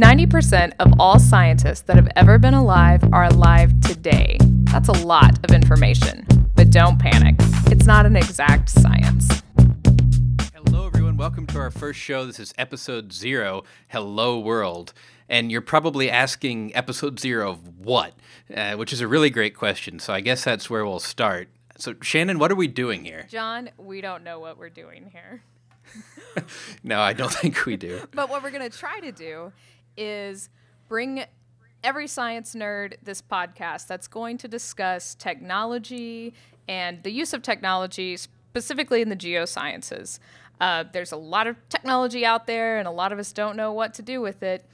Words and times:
90% 0.00 0.72
of 0.78 0.94
all 0.98 1.18
scientists 1.18 1.82
that 1.82 1.94
have 1.94 2.08
ever 2.16 2.38
been 2.38 2.54
alive 2.54 3.04
are 3.12 3.24
alive 3.24 3.78
today. 3.82 4.38
That's 4.72 4.88
a 4.88 5.04
lot 5.04 5.38
of 5.44 5.54
information. 5.54 6.26
But 6.54 6.70
don't 6.70 6.98
panic, 6.98 7.34
it's 7.66 7.84
not 7.84 8.06
an 8.06 8.16
exact 8.16 8.70
science. 8.70 9.42
Hello, 10.54 10.86
everyone. 10.86 11.18
Welcome 11.18 11.46
to 11.48 11.58
our 11.58 11.70
first 11.70 12.00
show. 12.00 12.24
This 12.24 12.40
is 12.40 12.54
episode 12.56 13.12
zero 13.12 13.64
Hello 13.88 14.38
World. 14.38 14.94
And 15.28 15.52
you're 15.52 15.60
probably 15.60 16.10
asking 16.10 16.74
episode 16.74 17.20
zero 17.20 17.50
of 17.50 17.76
what? 17.76 18.14
Uh, 18.56 18.76
which 18.76 18.94
is 18.94 19.02
a 19.02 19.06
really 19.06 19.28
great 19.28 19.54
question. 19.54 19.98
So 19.98 20.14
I 20.14 20.22
guess 20.22 20.42
that's 20.42 20.70
where 20.70 20.82
we'll 20.86 20.98
start. 20.98 21.48
So, 21.76 21.94
Shannon, 22.00 22.38
what 22.38 22.50
are 22.50 22.56
we 22.56 22.68
doing 22.68 23.04
here? 23.04 23.26
John, 23.28 23.68
we 23.76 24.00
don't 24.00 24.24
know 24.24 24.40
what 24.40 24.56
we're 24.56 24.70
doing 24.70 25.10
here. 25.12 25.42
no, 26.82 27.00
I 27.00 27.12
don't 27.12 27.32
think 27.32 27.66
we 27.66 27.76
do. 27.76 28.00
but 28.14 28.30
what 28.30 28.42
we're 28.42 28.50
going 28.50 28.68
to 28.68 28.76
try 28.76 29.00
to 29.00 29.12
do 29.12 29.52
is 29.96 30.48
bring 30.88 31.24
every 31.82 32.06
science 32.06 32.54
nerd 32.54 32.94
this 33.02 33.22
podcast 33.22 33.86
that's 33.86 34.06
going 34.06 34.38
to 34.38 34.48
discuss 34.48 35.14
technology 35.14 36.34
and 36.68 37.02
the 37.02 37.10
use 37.10 37.32
of 37.32 37.42
technology, 37.42 38.16
specifically 38.16 39.02
in 39.02 39.08
the 39.08 39.16
geosciences. 39.16 40.18
Uh, 40.60 40.84
there's 40.92 41.12
a 41.12 41.16
lot 41.16 41.46
of 41.46 41.56
technology 41.68 42.24
out 42.24 42.46
there, 42.46 42.78
and 42.78 42.86
a 42.86 42.90
lot 42.90 43.12
of 43.12 43.18
us 43.18 43.32
don't 43.32 43.56
know 43.56 43.72
what 43.72 43.94
to 43.94 44.02
do 44.02 44.20
with 44.20 44.42
it, 44.42 44.64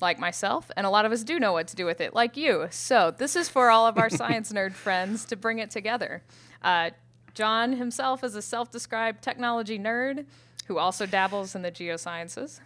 like 0.00 0.18
myself, 0.18 0.70
and 0.76 0.86
a 0.86 0.90
lot 0.90 1.04
of 1.04 1.12
us 1.12 1.24
do 1.24 1.40
know 1.40 1.52
what 1.52 1.66
to 1.66 1.76
do 1.76 1.84
with 1.84 2.00
it, 2.00 2.14
like 2.14 2.36
you. 2.36 2.68
So, 2.70 3.10
this 3.10 3.34
is 3.34 3.48
for 3.48 3.70
all 3.70 3.86
of 3.86 3.98
our 3.98 4.08
science 4.22 4.52
nerd 4.52 4.72
friends 4.72 5.24
to 5.26 5.36
bring 5.36 5.58
it 5.58 5.70
together. 5.70 6.22
Uh, 6.62 6.90
John 7.34 7.72
himself 7.72 8.24
is 8.24 8.34
a 8.34 8.42
self 8.42 8.70
described 8.70 9.22
technology 9.22 9.78
nerd 9.78 10.26
who 10.68 10.78
also 10.78 11.06
dabbles 11.06 11.54
in 11.54 11.62
the 11.62 11.70
geosciences. 11.70 12.60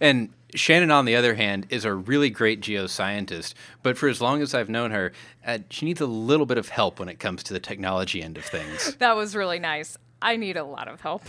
And 0.00 0.30
Shannon, 0.54 0.90
on 0.90 1.04
the 1.04 1.16
other 1.16 1.34
hand, 1.34 1.66
is 1.70 1.84
a 1.84 1.92
really 1.92 2.30
great 2.30 2.60
geoscientist. 2.60 3.54
But 3.82 3.98
for 3.98 4.08
as 4.08 4.20
long 4.20 4.42
as 4.42 4.54
I've 4.54 4.68
known 4.68 4.90
her, 4.90 5.12
uh, 5.46 5.58
she 5.70 5.86
needs 5.86 6.00
a 6.00 6.06
little 6.06 6.46
bit 6.46 6.58
of 6.58 6.68
help 6.68 6.98
when 6.98 7.08
it 7.08 7.18
comes 7.18 7.42
to 7.44 7.52
the 7.52 7.60
technology 7.60 8.22
end 8.22 8.38
of 8.38 8.44
things. 8.44 8.96
that 8.98 9.16
was 9.16 9.34
really 9.34 9.58
nice. 9.58 9.98
I 10.22 10.36
need 10.36 10.56
a 10.56 10.64
lot 10.64 10.88
of 10.88 11.02
help, 11.02 11.24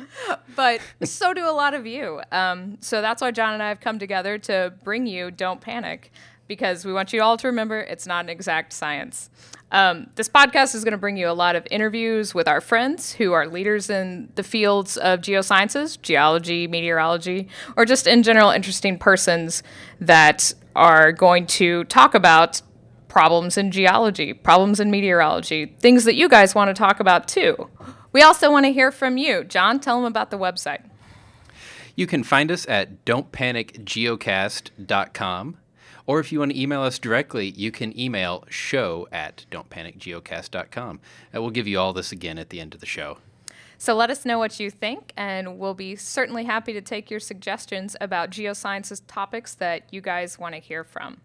but 0.56 0.80
so 1.04 1.34
do 1.34 1.46
a 1.46 1.52
lot 1.52 1.74
of 1.74 1.86
you. 1.86 2.22
Um, 2.32 2.78
so 2.80 3.02
that's 3.02 3.20
why 3.20 3.32
John 3.32 3.52
and 3.52 3.62
I 3.62 3.68
have 3.68 3.80
come 3.80 3.98
together 3.98 4.38
to 4.38 4.72
bring 4.82 5.06
you 5.06 5.30
Don't 5.30 5.60
Panic, 5.60 6.10
because 6.48 6.86
we 6.86 6.92
want 6.92 7.12
you 7.12 7.22
all 7.22 7.36
to 7.36 7.46
remember 7.46 7.80
it's 7.80 8.06
not 8.06 8.24
an 8.24 8.30
exact 8.30 8.72
science. 8.72 9.28
Um, 9.72 10.10
this 10.16 10.28
podcast 10.28 10.74
is 10.74 10.82
going 10.82 10.92
to 10.92 10.98
bring 10.98 11.16
you 11.16 11.28
a 11.28 11.32
lot 11.32 11.54
of 11.54 11.64
interviews 11.70 12.34
with 12.34 12.48
our 12.48 12.60
friends 12.60 13.12
who 13.12 13.32
are 13.32 13.46
leaders 13.46 13.88
in 13.88 14.30
the 14.34 14.42
fields 14.42 14.96
of 14.96 15.20
geosciences, 15.20 16.00
geology, 16.00 16.66
meteorology, 16.66 17.46
or 17.76 17.84
just 17.84 18.08
in 18.08 18.24
general 18.24 18.50
interesting 18.50 18.98
persons 18.98 19.62
that 20.00 20.52
are 20.74 21.12
going 21.12 21.46
to 21.46 21.84
talk 21.84 22.14
about 22.14 22.62
problems 23.06 23.56
in 23.56 23.70
geology, 23.70 24.32
problems 24.32 24.80
in 24.80 24.90
meteorology, 24.90 25.66
things 25.78 26.04
that 26.04 26.16
you 26.16 26.28
guys 26.28 26.52
want 26.54 26.68
to 26.68 26.74
talk 26.74 26.98
about 27.00 27.28
too. 27.28 27.68
We 28.12 28.22
also 28.22 28.50
want 28.50 28.66
to 28.66 28.72
hear 28.72 28.90
from 28.90 29.18
you. 29.18 29.44
John, 29.44 29.78
tell 29.78 29.94
them 29.96 30.06
about 30.06 30.30
the 30.30 30.38
website. 30.38 30.82
You 31.94 32.08
can 32.08 32.24
find 32.24 32.50
us 32.50 32.66
at 32.68 33.04
don'tpanicgeocast.com. 33.04 35.56
Or 36.10 36.18
if 36.18 36.32
you 36.32 36.40
want 36.40 36.50
to 36.50 36.60
email 36.60 36.82
us 36.82 36.98
directly, 36.98 37.50
you 37.50 37.70
can 37.70 37.96
email 37.96 38.42
show 38.48 39.06
at 39.12 39.46
don'tpanicgeocast.com. 39.52 40.98
And 41.32 41.40
we'll 41.40 41.52
give 41.52 41.68
you 41.68 41.78
all 41.78 41.92
this 41.92 42.10
again 42.10 42.36
at 42.36 42.50
the 42.50 42.58
end 42.58 42.74
of 42.74 42.80
the 42.80 42.86
show. 42.86 43.18
So 43.78 43.94
let 43.94 44.10
us 44.10 44.26
know 44.26 44.36
what 44.36 44.58
you 44.58 44.70
think, 44.70 45.12
and 45.16 45.56
we'll 45.56 45.74
be 45.74 45.94
certainly 45.94 46.46
happy 46.46 46.72
to 46.72 46.80
take 46.80 47.12
your 47.12 47.20
suggestions 47.20 47.94
about 48.00 48.32
geosciences 48.32 49.02
topics 49.06 49.54
that 49.54 49.84
you 49.92 50.00
guys 50.00 50.36
want 50.36 50.56
to 50.56 50.60
hear 50.60 50.82
from. 50.82 51.18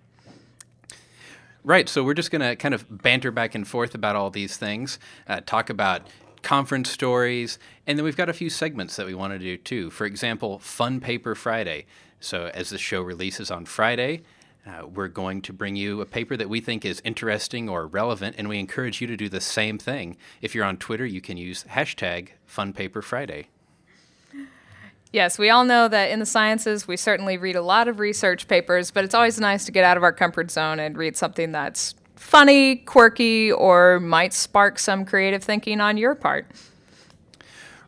Right. 1.64 1.90
So 1.90 2.04
we're 2.04 2.14
just 2.14 2.30
going 2.30 2.48
to 2.48 2.56
kind 2.56 2.76
of 2.76 2.86
banter 3.02 3.32
back 3.32 3.56
and 3.56 3.68
forth 3.68 3.96
about 3.96 4.16
all 4.16 4.30
these 4.30 4.56
things, 4.56 5.00
uh, 5.28 5.42
talk 5.44 5.72
about 5.72 6.06
conference 6.44 6.92
stories, 6.92 7.58
and 7.88 7.98
then 7.98 8.04
we've 8.04 8.16
got 8.16 8.30
a 8.30 8.34
few 8.34 8.52
segments 8.52 8.98
that 8.98 9.08
we 9.08 9.16
want 9.16 9.34
to 9.34 9.40
do 9.40 9.58
too. 9.58 9.90
For 9.90 10.06
example, 10.06 10.60
Fun 10.60 11.00
Paper 11.00 11.34
Friday. 11.34 11.88
So 12.20 12.52
as 12.54 12.70
the 12.70 12.78
show 12.78 13.02
releases 13.02 13.50
on 13.50 13.66
Friday, 13.66 14.22
uh, 14.66 14.88
we're 14.88 15.08
going 15.08 15.42
to 15.44 15.54
bring 15.54 15.76
you 15.76 16.02
a 16.02 16.06
paper 16.06 16.36
that 16.36 16.50
we 16.50 16.60
think 16.60 16.84
is 16.86 17.02
interesting 17.06 17.70
or 17.70 17.86
relevant, 17.86 18.36
and 18.38 18.50
we 18.50 18.58
encourage 18.58 19.00
you 19.00 19.08
to 19.08 19.16
do 19.16 19.30
the 19.30 19.42
same 19.42 19.78
thing. 19.78 20.18
If 20.42 20.56
you're 20.56 20.66
on 20.66 20.78
Twitter, 20.78 21.06
you 21.06 21.22
can 21.22 21.38
use 21.38 21.64
hashtag 21.66 22.30
FunPaperFriday. 22.50 23.46
Yes, 25.12 25.38
we 25.38 25.50
all 25.50 25.64
know 25.64 25.88
that 25.88 26.10
in 26.10 26.20
the 26.20 26.26
sciences, 26.26 26.88
we 26.88 26.98
certainly 26.98 27.38
read 27.38 27.56
a 27.56 27.62
lot 27.62 27.88
of 27.88 28.00
research 28.00 28.48
papers, 28.48 28.92
but 28.92 29.06
it's 29.06 29.14
always 29.14 29.40
nice 29.40 29.66
to 29.66 29.72
get 29.72 29.84
out 29.84 29.98
of 29.98 30.04
our 30.04 30.12
comfort 30.12 30.52
zone 30.52 30.80
and 30.80 30.98
read 30.98 31.16
something 31.16 31.52
that's 31.52 31.96
funny, 32.16 32.78
quirky, 32.78 33.52
or 33.52 34.00
might 34.00 34.34
spark 34.34 34.80
some 34.80 35.06
creative 35.06 35.44
thinking 35.44 35.80
on 35.80 35.96
your 35.98 36.16
part. 36.16 36.48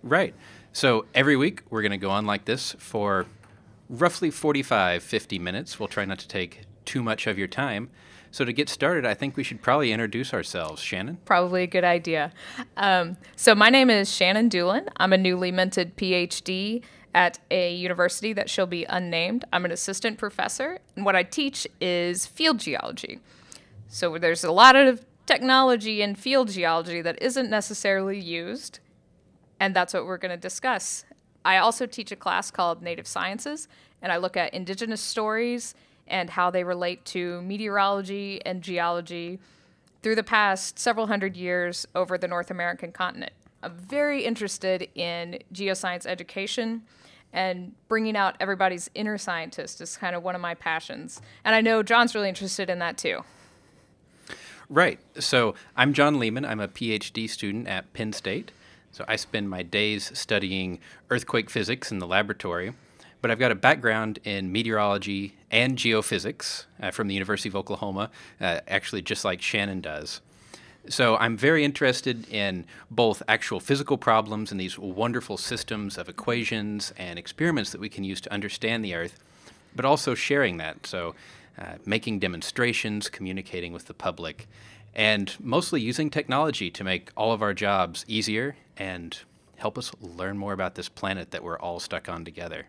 Right. 0.03 0.35
So 0.71 1.05
every 1.15 1.35
week, 1.35 1.63
we're 1.71 1.81
going 1.81 1.91
to 1.91 1.97
go 1.97 2.11
on 2.11 2.27
like 2.27 2.45
this 2.45 2.73
for 2.77 3.25
roughly 3.89 4.29
45, 4.29 5.01
50 5.01 5.39
minutes. 5.39 5.79
We'll 5.79 5.87
try 5.87 6.05
not 6.05 6.19
to 6.19 6.27
take 6.27 6.66
too 6.87 7.03
much 7.03 7.27
of 7.27 7.37
your 7.37 7.47
time. 7.47 7.89
So, 8.31 8.43
to 8.43 8.51
get 8.51 8.69
started, 8.69 9.05
I 9.05 9.13
think 9.13 9.37
we 9.37 9.43
should 9.43 9.61
probably 9.61 9.91
introduce 9.91 10.33
ourselves. 10.33 10.81
Shannon? 10.81 11.17
Probably 11.25 11.63
a 11.63 11.67
good 11.67 11.83
idea. 11.83 12.33
Um, 12.75 13.17
so, 13.35 13.53
my 13.53 13.69
name 13.69 13.89
is 13.89 14.11
Shannon 14.11 14.49
Dulin. 14.49 14.87
I'm 14.97 15.13
a 15.13 15.17
newly 15.17 15.51
minted 15.51 15.95
PhD 15.95 16.83
at 17.13 17.39
a 17.49 17.73
university 17.73 18.33
that 18.33 18.49
shall 18.49 18.67
be 18.67 18.85
unnamed. 18.85 19.45
I'm 19.53 19.65
an 19.65 19.71
assistant 19.71 20.17
professor, 20.17 20.79
and 20.95 21.05
what 21.05 21.15
I 21.15 21.23
teach 21.23 21.67
is 21.79 22.25
field 22.25 22.59
geology. 22.59 23.19
So, 23.87 24.17
there's 24.17 24.43
a 24.43 24.51
lot 24.51 24.75
of 24.75 25.05
technology 25.25 26.01
in 26.01 26.15
field 26.15 26.49
geology 26.49 27.01
that 27.01 27.21
isn't 27.21 27.49
necessarily 27.49 28.19
used, 28.19 28.79
and 29.59 29.75
that's 29.75 29.93
what 29.93 30.05
we're 30.05 30.17
going 30.17 30.31
to 30.31 30.37
discuss. 30.37 31.05
I 31.45 31.57
also 31.57 31.85
teach 31.85 32.11
a 32.11 32.15
class 32.15 32.51
called 32.51 32.81
Native 32.81 33.07
Sciences, 33.07 33.67
and 34.01 34.11
I 34.11 34.17
look 34.17 34.35
at 34.35 34.53
indigenous 34.53 35.01
stories 35.01 35.75
and 36.07 36.29
how 36.29 36.49
they 36.49 36.63
relate 36.63 37.03
to 37.05 37.41
meteorology 37.41 38.41
and 38.45 38.61
geology 38.61 39.39
through 40.03 40.15
the 40.15 40.23
past 40.23 40.79
several 40.79 41.07
hundred 41.07 41.35
years 41.35 41.87
over 41.95 42.17
the 42.17 42.27
North 42.27 42.51
American 42.51 42.91
continent. 42.91 43.33
I'm 43.63 43.75
very 43.77 44.23
interested 44.23 44.87
in 44.95 45.39
geoscience 45.53 46.05
education 46.05 46.83
and 47.33 47.73
bringing 47.87 48.15
out 48.15 48.35
everybody's 48.39 48.89
inner 48.95 49.17
scientist 49.17 49.81
is 49.81 49.97
kind 49.97 50.15
of 50.15 50.23
one 50.23 50.35
of 50.35 50.41
my 50.41 50.53
passions. 50.53 51.21
And 51.43 51.55
I 51.55 51.61
know 51.61 51.83
John's 51.83 52.15
really 52.15 52.29
interested 52.29 52.69
in 52.69 52.79
that 52.79 52.97
too. 52.97 53.23
Right. 54.69 54.99
So 55.19 55.55
I'm 55.75 55.93
John 55.93 56.15
Leeman. 56.15 56.47
I'm 56.47 56.59
a 56.59 56.67
PhD 56.67 57.29
student 57.29 57.67
at 57.67 57.91
Penn 57.93 58.13
State. 58.13 58.51
So 58.91 59.05
I 59.07 59.15
spend 59.15 59.49
my 59.49 59.63
days 59.63 60.11
studying 60.17 60.79
earthquake 61.09 61.49
physics 61.49 61.91
in 61.91 61.99
the 61.99 62.07
laboratory 62.07 62.73
but 63.21 63.31
I've 63.31 63.39
got 63.39 63.51
a 63.51 63.55
background 63.55 64.19
in 64.23 64.51
meteorology 64.51 65.35
and 65.51 65.77
geophysics 65.77 66.65
uh, 66.81 66.91
from 66.91 67.07
the 67.07 67.13
University 67.13 67.49
of 67.49 67.55
Oklahoma, 67.55 68.09
uh, 68.39 68.59
actually, 68.67 69.01
just 69.01 69.25
like 69.25 69.41
Shannon 69.41 69.81
does. 69.81 70.21
So 70.89 71.17
I'm 71.17 71.35
very 71.35 71.65
interested 71.65 72.29
in 72.29 72.65
both 72.89 73.21
actual 73.27 73.59
physical 73.59 73.97
problems 73.97 74.51
and 74.51 74.59
these 74.59 74.79
wonderful 74.79 75.35
systems 75.37 75.97
of 75.97 76.07
equations 76.07 76.93
and 76.97 77.19
experiments 77.19 77.71
that 77.71 77.81
we 77.81 77.89
can 77.89 78.03
use 78.05 78.21
to 78.21 78.31
understand 78.31 78.85
the 78.85 78.95
Earth, 78.95 79.19
but 79.75 79.83
also 79.83 80.15
sharing 80.15 80.57
that. 80.57 80.85
So 80.85 81.13
uh, 81.59 81.73
making 81.85 82.19
demonstrations, 82.19 83.09
communicating 83.09 83.73
with 83.73 83.87
the 83.87 83.93
public, 83.93 84.47
and 84.95 85.35
mostly 85.39 85.81
using 85.81 86.09
technology 86.09 86.71
to 86.71 86.83
make 86.83 87.11
all 87.17 87.33
of 87.33 87.41
our 87.41 87.53
jobs 87.53 88.05
easier 88.07 88.55
and 88.77 89.19
help 89.57 89.77
us 89.77 89.91
learn 89.99 90.37
more 90.37 90.53
about 90.53 90.75
this 90.75 90.87
planet 90.87 91.31
that 91.31 91.43
we're 91.43 91.59
all 91.59 91.79
stuck 91.79 92.07
on 92.07 92.23
together. 92.23 92.67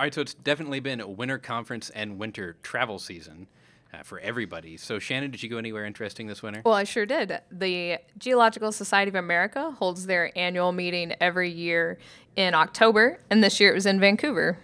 All 0.00 0.04
right, 0.04 0.14
so 0.14 0.22
it's 0.22 0.32
definitely 0.32 0.80
been 0.80 0.98
a 0.98 1.06
winter 1.06 1.36
conference 1.36 1.90
and 1.90 2.18
winter 2.18 2.56
travel 2.62 2.98
season. 2.98 3.48
Uh, 3.92 4.04
for 4.04 4.20
everybody. 4.20 4.76
So, 4.76 5.00
Shannon, 5.00 5.32
did 5.32 5.42
you 5.42 5.48
go 5.48 5.58
anywhere 5.58 5.84
interesting 5.84 6.28
this 6.28 6.44
winter? 6.44 6.62
Well, 6.64 6.74
I 6.74 6.84
sure 6.84 7.04
did. 7.04 7.40
The 7.50 7.98
Geological 8.16 8.70
Society 8.70 9.08
of 9.08 9.16
America 9.16 9.72
holds 9.72 10.06
their 10.06 10.30
annual 10.38 10.70
meeting 10.70 11.12
every 11.20 11.50
year 11.50 11.98
in 12.36 12.54
October, 12.54 13.18
and 13.28 13.42
this 13.42 13.58
year 13.58 13.72
it 13.72 13.74
was 13.74 13.86
in 13.86 13.98
Vancouver. 13.98 14.58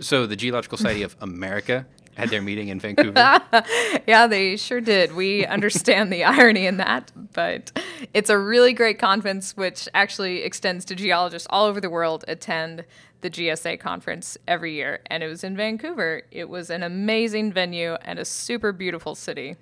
So, 0.00 0.26
the 0.26 0.36
Geological 0.36 0.76
Society 0.76 1.02
of 1.02 1.16
America 1.22 1.86
had 2.14 2.28
their 2.28 2.42
meeting 2.42 2.68
in 2.68 2.78
Vancouver? 2.78 3.12
yeah, 4.06 4.26
they 4.26 4.56
sure 4.56 4.82
did. 4.82 5.14
We 5.14 5.46
understand 5.46 6.12
the 6.12 6.24
irony 6.24 6.66
in 6.66 6.76
that, 6.76 7.10
but 7.32 7.72
it's 8.12 8.30
a 8.30 8.38
really 8.38 8.74
great 8.74 8.98
conference 8.98 9.56
which 9.56 9.88
actually 9.94 10.42
extends 10.42 10.84
to 10.84 10.94
geologists 10.94 11.48
all 11.50 11.64
over 11.64 11.80
the 11.80 11.90
world 11.90 12.24
attend 12.28 12.84
the 13.24 13.30
GSA 13.30 13.80
conference 13.80 14.36
every 14.46 14.74
year, 14.74 15.00
and 15.06 15.22
it 15.22 15.28
was 15.28 15.44
in 15.44 15.56
Vancouver. 15.56 16.24
It 16.30 16.46
was 16.46 16.68
an 16.68 16.82
amazing 16.82 17.54
venue 17.54 17.94
and 18.02 18.18
a 18.18 18.24
super 18.24 18.70
beautiful 18.70 19.14
city. 19.14 19.56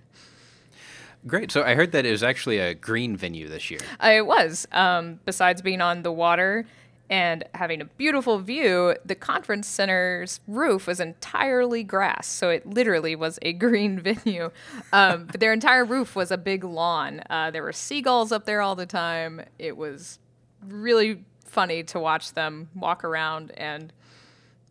Great. 1.28 1.52
So 1.52 1.62
I 1.62 1.76
heard 1.76 1.92
that 1.92 2.04
it 2.04 2.10
was 2.10 2.24
actually 2.24 2.58
a 2.58 2.74
green 2.74 3.16
venue 3.16 3.48
this 3.48 3.70
year. 3.70 3.78
Uh, 4.02 4.14
it 4.16 4.26
was. 4.26 4.66
Um, 4.72 5.20
besides 5.24 5.62
being 5.62 5.80
on 5.80 6.02
the 6.02 6.10
water 6.10 6.66
and 7.08 7.44
having 7.54 7.80
a 7.80 7.84
beautiful 7.84 8.40
view, 8.40 8.96
the 9.04 9.14
conference 9.14 9.68
center's 9.68 10.40
roof 10.48 10.88
was 10.88 10.98
entirely 10.98 11.84
grass. 11.84 12.26
So 12.26 12.50
it 12.50 12.66
literally 12.66 13.14
was 13.14 13.38
a 13.42 13.52
green 13.64 14.00
venue. 14.00 14.50
Um, 14.92 15.26
but 15.26 15.38
their 15.38 15.52
entire 15.52 15.84
roof 15.84 16.16
was 16.16 16.32
a 16.32 16.36
big 16.36 16.64
lawn. 16.64 17.22
Uh, 17.30 17.52
there 17.52 17.62
were 17.62 17.72
seagulls 17.72 18.32
up 18.32 18.44
there 18.44 18.60
all 18.60 18.74
the 18.74 18.86
time. 18.86 19.42
It 19.60 19.76
was 19.76 20.18
really 20.66 21.24
funny 21.52 21.82
to 21.82 22.00
watch 22.00 22.32
them 22.32 22.70
walk 22.74 23.04
around 23.04 23.52
and 23.58 23.92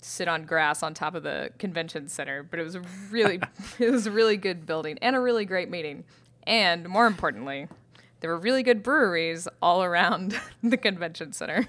sit 0.02 0.28
on 0.28 0.46
grass 0.46 0.82
on 0.82 0.96
top 0.96 1.14
of 1.14 1.22
the 1.22 1.52
convention 1.60 2.08
center. 2.08 2.42
But 2.42 2.60
it 2.60 2.64
was 2.64 2.74
a 2.74 2.82
really, 3.12 3.40
it 3.80 3.92
was 3.92 4.08
a 4.08 4.12
really 4.12 4.36
good 4.36 4.66
building 4.66 4.98
and 5.00 5.16
a 5.16 5.20
really 5.20 5.46
great 5.46 5.70
meeting. 5.70 6.04
And 6.48 6.90
more 6.90 7.06
importantly, 7.06 7.68
there 8.20 8.32
were 8.32 8.40
really 8.40 8.64
good 8.64 8.82
breweries 8.82 9.48
all 9.62 9.84
around 9.84 10.40
the 10.64 10.78
convention 10.78 11.34
center. 11.34 11.68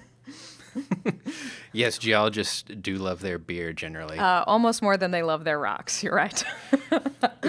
yes, 1.72 1.98
geologists 1.98 2.62
do 2.62 2.96
love 2.96 3.20
their 3.20 3.38
beer 3.38 3.72
generally. 3.72 4.18
Uh, 4.18 4.44
almost 4.46 4.82
more 4.82 4.96
than 4.96 5.10
they 5.10 5.22
love 5.22 5.44
their 5.44 5.58
rocks. 5.58 6.02
You're 6.02 6.14
right. 6.14 6.44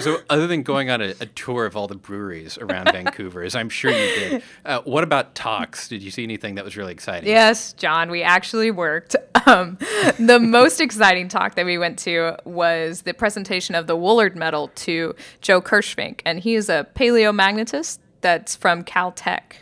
so, 0.00 0.18
other 0.30 0.46
than 0.46 0.62
going 0.62 0.90
on 0.90 1.00
a, 1.00 1.14
a, 1.20 1.26
tour 1.26 1.66
of 1.66 1.76
all 1.76 1.86
the 1.86 1.94
breweries 1.94 2.58
around 2.58 2.88
Vancouver, 2.92 3.42
as 3.42 3.54
I'm 3.54 3.68
sure 3.68 3.90
you 3.90 3.96
did, 3.96 4.42
uh, 4.64 4.80
what 4.82 5.04
about 5.04 5.34
talks? 5.34 5.88
Did 5.88 6.02
you 6.02 6.10
see 6.10 6.22
anything 6.22 6.54
that 6.56 6.64
was 6.64 6.76
really 6.76 6.92
exciting? 6.92 7.28
Yes, 7.28 7.72
John, 7.72 8.10
we 8.10 8.22
actually 8.22 8.70
worked. 8.70 9.16
Um, 9.46 9.78
the 10.18 10.38
most 10.40 10.80
exciting 10.80 11.28
talk 11.28 11.54
that 11.54 11.66
we 11.66 11.78
went 11.78 11.98
to 12.00 12.36
was 12.44 13.02
the 13.02 13.14
presentation 13.14 13.74
of 13.74 13.86
the 13.86 13.96
Woollard 13.96 14.36
Medal 14.36 14.68
to 14.68 15.14
Joe 15.40 15.60
Kirschvink, 15.60 16.20
and 16.24 16.40
he 16.40 16.54
is 16.54 16.68
a 16.68 16.86
paleomagnetist 16.94 17.98
that's 18.20 18.56
from 18.56 18.84
Caltech. 18.84 19.56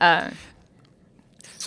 Uh, 0.00 0.30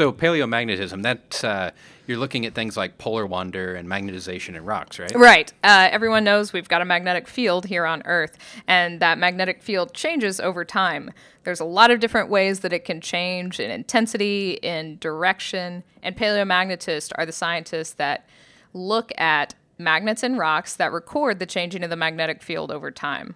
so 0.01 0.11
paleomagnetism, 0.11 1.03
that 1.03 1.43
uh, 1.43 1.69
you're 2.07 2.17
looking 2.17 2.47
at 2.47 2.55
things 2.55 2.75
like 2.75 2.97
polar 2.97 3.27
wander 3.27 3.75
and 3.75 3.87
magnetization 3.87 4.55
in 4.55 4.65
rocks, 4.65 4.97
right? 4.97 5.13
Right. 5.13 5.53
Uh, 5.63 5.89
everyone 5.91 6.23
knows 6.23 6.53
we've 6.53 6.67
got 6.67 6.81
a 6.81 6.85
magnetic 6.85 7.27
field 7.27 7.67
here 7.67 7.85
on 7.85 8.01
Earth, 8.05 8.35
and 8.67 8.99
that 8.99 9.19
magnetic 9.19 9.61
field 9.61 9.93
changes 9.93 10.39
over 10.39 10.65
time. 10.65 11.11
There's 11.43 11.59
a 11.59 11.65
lot 11.65 11.91
of 11.91 11.99
different 11.99 12.29
ways 12.29 12.61
that 12.61 12.73
it 12.73 12.83
can 12.83 12.99
change 12.99 13.59
in 13.59 13.69
intensity, 13.69 14.53
in 14.63 14.97
direction, 14.97 15.83
and 16.01 16.17
paleomagnetists 16.17 17.11
are 17.15 17.25
the 17.27 17.31
scientists 17.31 17.93
that 17.93 18.27
look 18.73 19.11
at 19.19 19.53
magnets 19.77 20.23
in 20.23 20.35
rocks 20.35 20.75
that 20.77 20.91
record 20.91 21.37
the 21.37 21.45
changing 21.45 21.83
of 21.83 21.91
the 21.91 21.95
magnetic 21.95 22.41
field 22.41 22.71
over 22.71 22.89
time. 22.89 23.35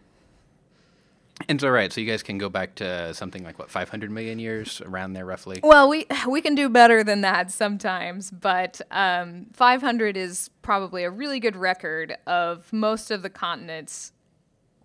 And 1.50 1.60
so, 1.60 1.70
right, 1.70 1.92
so 1.92 2.00
you 2.00 2.08
guys 2.08 2.24
can 2.24 2.38
go 2.38 2.48
back 2.50 2.76
to 2.76 3.14
something 3.14 3.44
like 3.44 3.60
what 3.60 3.70
500 3.70 4.10
million 4.10 4.40
years 4.40 4.82
around 4.82 5.14
there, 5.14 5.26
roughly. 5.26 5.60
Well, 5.62 5.90
we 5.90 6.08
we 6.28 6.42
can 6.42 6.56
do 6.56 6.70
better 6.70 7.04
than 7.04 7.22
that 7.22 7.52
sometimes, 7.52 8.32
but 8.32 8.80
um, 8.90 9.48
500 9.54 10.16
is 10.16 10.50
probably 10.62 11.04
a 11.04 11.10
really 11.10 11.42
good 11.42 11.58
record 11.58 12.16
of 12.26 12.72
most 12.72 13.12
of 13.12 13.22
the 13.22 13.30
continents 13.30 14.14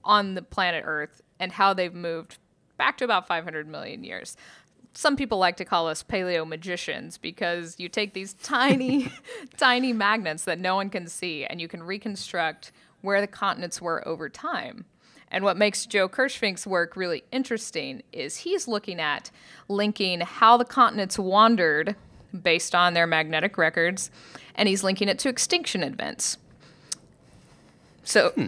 on 0.04 0.34
the 0.34 0.42
planet 0.42 0.82
Earth 0.86 1.22
and 1.38 1.52
how 1.52 1.72
they've 1.72 1.94
moved 1.94 2.38
back 2.76 2.98
to 2.98 3.04
about 3.04 3.28
500 3.28 3.68
million 3.68 4.02
years. 4.02 4.36
Some 4.92 5.14
people 5.14 5.38
like 5.38 5.56
to 5.58 5.64
call 5.64 5.86
us 5.86 6.02
paleo 6.02 6.46
magicians 6.46 7.16
because 7.16 7.76
you 7.78 7.88
take 7.88 8.12
these 8.12 8.32
tiny, 8.32 9.12
tiny 9.56 9.92
magnets 9.92 10.44
that 10.44 10.58
no 10.58 10.74
one 10.74 10.90
can 10.90 11.06
see 11.06 11.44
and 11.44 11.60
you 11.60 11.68
can 11.68 11.82
reconstruct 11.82 12.72
where 13.02 13.20
the 13.20 13.26
continents 13.28 13.80
were 13.80 14.06
over 14.06 14.28
time. 14.28 14.84
And 15.30 15.44
what 15.44 15.56
makes 15.56 15.86
Joe 15.86 16.08
Kirschvink's 16.08 16.66
work 16.66 16.96
really 16.96 17.22
interesting 17.30 18.02
is 18.12 18.38
he's 18.38 18.66
looking 18.66 19.00
at 19.00 19.30
linking 19.68 20.20
how 20.20 20.56
the 20.56 20.64
continents 20.64 21.18
wandered 21.18 21.94
based 22.42 22.74
on 22.74 22.94
their 22.94 23.06
magnetic 23.06 23.56
records, 23.56 24.10
and 24.54 24.68
he's 24.68 24.82
linking 24.82 25.08
it 25.08 25.18
to 25.20 25.28
extinction 25.28 25.82
events. 25.82 26.36
So 28.02 28.30
hmm. 28.30 28.46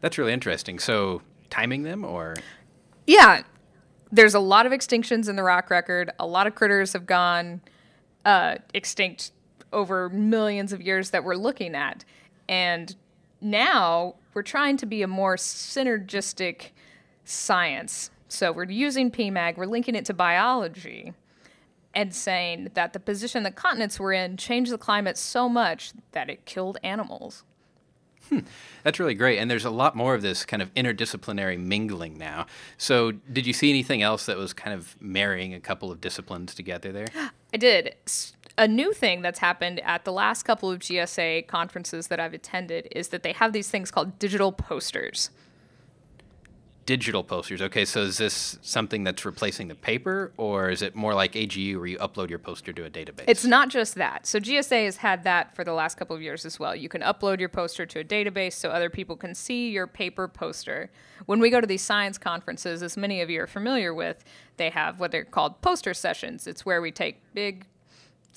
that's 0.00 0.18
really 0.18 0.32
interesting. 0.32 0.78
So 0.78 1.22
timing 1.50 1.82
them 1.82 2.04
or 2.04 2.34
Yeah. 3.06 3.42
There's 4.10 4.34
a 4.34 4.40
lot 4.40 4.64
of 4.64 4.72
extinctions 4.72 5.28
in 5.28 5.36
the 5.36 5.42
rock 5.42 5.70
record. 5.70 6.10
A 6.18 6.26
lot 6.26 6.46
of 6.46 6.54
critters 6.54 6.94
have 6.94 7.04
gone 7.04 7.60
uh, 8.24 8.56
extinct 8.72 9.32
over 9.72 10.08
millions 10.08 10.72
of 10.72 10.80
years 10.80 11.10
that 11.10 11.24
we're 11.24 11.36
looking 11.36 11.74
at. 11.74 12.04
And 12.48 12.94
now 13.40 14.14
we're 14.38 14.42
trying 14.42 14.76
to 14.76 14.86
be 14.86 15.02
a 15.02 15.08
more 15.08 15.34
synergistic 15.34 16.70
science. 17.24 18.12
So 18.28 18.52
we're 18.52 18.70
using 18.70 19.10
PMAG, 19.10 19.56
we're 19.56 19.66
linking 19.66 19.96
it 19.96 20.04
to 20.04 20.14
biology 20.14 21.12
and 21.92 22.14
saying 22.14 22.70
that 22.74 22.92
the 22.92 23.00
position 23.00 23.42
the 23.42 23.50
continents 23.50 23.98
were 23.98 24.12
in 24.12 24.36
changed 24.36 24.70
the 24.70 24.78
climate 24.78 25.18
so 25.18 25.48
much 25.48 25.90
that 26.12 26.30
it 26.30 26.44
killed 26.44 26.78
animals. 26.84 27.42
Hmm. 28.28 28.40
That's 28.84 29.00
really 29.00 29.14
great. 29.14 29.38
And 29.38 29.50
there's 29.50 29.64
a 29.64 29.70
lot 29.70 29.96
more 29.96 30.14
of 30.14 30.22
this 30.22 30.44
kind 30.44 30.62
of 30.62 30.72
interdisciplinary 30.74 31.58
mingling 31.58 32.16
now. 32.16 32.46
So, 32.76 33.10
did 33.10 33.44
you 33.44 33.52
see 33.52 33.70
anything 33.70 34.02
else 34.02 34.26
that 34.26 34.36
was 34.36 34.52
kind 34.52 34.72
of 34.72 34.96
marrying 35.00 35.52
a 35.52 35.60
couple 35.60 35.90
of 35.90 36.00
disciplines 36.00 36.54
together 36.54 36.92
there? 36.92 37.06
I 37.52 37.56
did 37.56 37.96
a 38.58 38.66
new 38.68 38.92
thing 38.92 39.22
that's 39.22 39.38
happened 39.38 39.80
at 39.80 40.04
the 40.04 40.12
last 40.12 40.42
couple 40.42 40.70
of 40.70 40.80
GSA 40.80 41.46
conferences 41.46 42.08
that 42.08 42.18
I've 42.18 42.34
attended 42.34 42.88
is 42.90 43.08
that 43.08 43.22
they 43.22 43.32
have 43.32 43.52
these 43.52 43.70
things 43.70 43.90
called 43.90 44.18
digital 44.18 44.52
posters. 44.52 45.30
Digital 46.84 47.22
posters. 47.22 47.62
Okay, 47.62 47.84
so 47.84 48.00
is 48.00 48.16
this 48.16 48.58
something 48.62 49.04
that's 49.04 49.24
replacing 49.24 49.68
the 49.68 49.74
paper, 49.74 50.32
or 50.38 50.70
is 50.70 50.80
it 50.80 50.96
more 50.96 51.14
like 51.14 51.32
AGU 51.32 51.76
where 51.76 51.86
you 51.86 51.98
upload 51.98 52.30
your 52.30 52.38
poster 52.38 52.72
to 52.72 52.84
a 52.86 52.90
database? 52.90 53.24
It's 53.28 53.44
not 53.44 53.68
just 53.68 53.94
that. 53.96 54.26
So 54.26 54.40
GSA 54.40 54.86
has 54.86 54.96
had 54.96 55.22
that 55.24 55.54
for 55.54 55.64
the 55.64 55.74
last 55.74 55.96
couple 55.96 56.16
of 56.16 56.22
years 56.22 56.46
as 56.46 56.58
well. 56.58 56.74
You 56.74 56.88
can 56.88 57.02
upload 57.02 57.40
your 57.40 57.50
poster 57.50 57.84
to 57.84 58.00
a 58.00 58.04
database 58.04 58.54
so 58.54 58.70
other 58.70 58.90
people 58.90 59.16
can 59.16 59.34
see 59.34 59.70
your 59.70 59.86
paper 59.86 60.26
poster. 60.26 60.90
When 61.26 61.40
we 61.40 61.50
go 61.50 61.60
to 61.60 61.66
these 61.66 61.82
science 61.82 62.16
conferences, 62.16 62.82
as 62.82 62.96
many 62.96 63.20
of 63.20 63.28
you 63.28 63.42
are 63.42 63.46
familiar 63.46 63.92
with, 63.92 64.24
they 64.56 64.70
have 64.70 64.98
what 64.98 65.12
they're 65.12 65.24
called 65.24 65.60
poster 65.60 65.92
sessions. 65.92 66.46
It's 66.46 66.64
where 66.64 66.80
we 66.80 66.90
take 66.90 67.20
big 67.34 67.66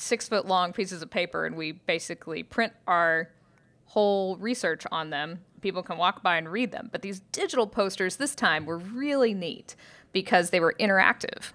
six 0.01 0.27
foot 0.27 0.45
long 0.47 0.73
pieces 0.73 1.01
of 1.01 1.09
paper 1.09 1.45
and 1.45 1.55
we 1.55 1.73
basically 1.73 2.43
print 2.43 2.73
our 2.87 3.29
whole 3.85 4.37
research 4.37 4.85
on 4.91 5.09
them. 5.09 5.39
People 5.61 5.83
can 5.83 5.97
walk 5.97 6.23
by 6.23 6.37
and 6.37 6.51
read 6.51 6.71
them. 6.71 6.89
But 6.91 7.01
these 7.01 7.19
digital 7.31 7.67
posters 7.67 8.15
this 8.15 8.33
time 8.33 8.65
were 8.65 8.77
really 8.77 9.33
neat 9.33 9.75
because 10.11 10.49
they 10.49 10.59
were 10.59 10.75
interactive. 10.79 11.51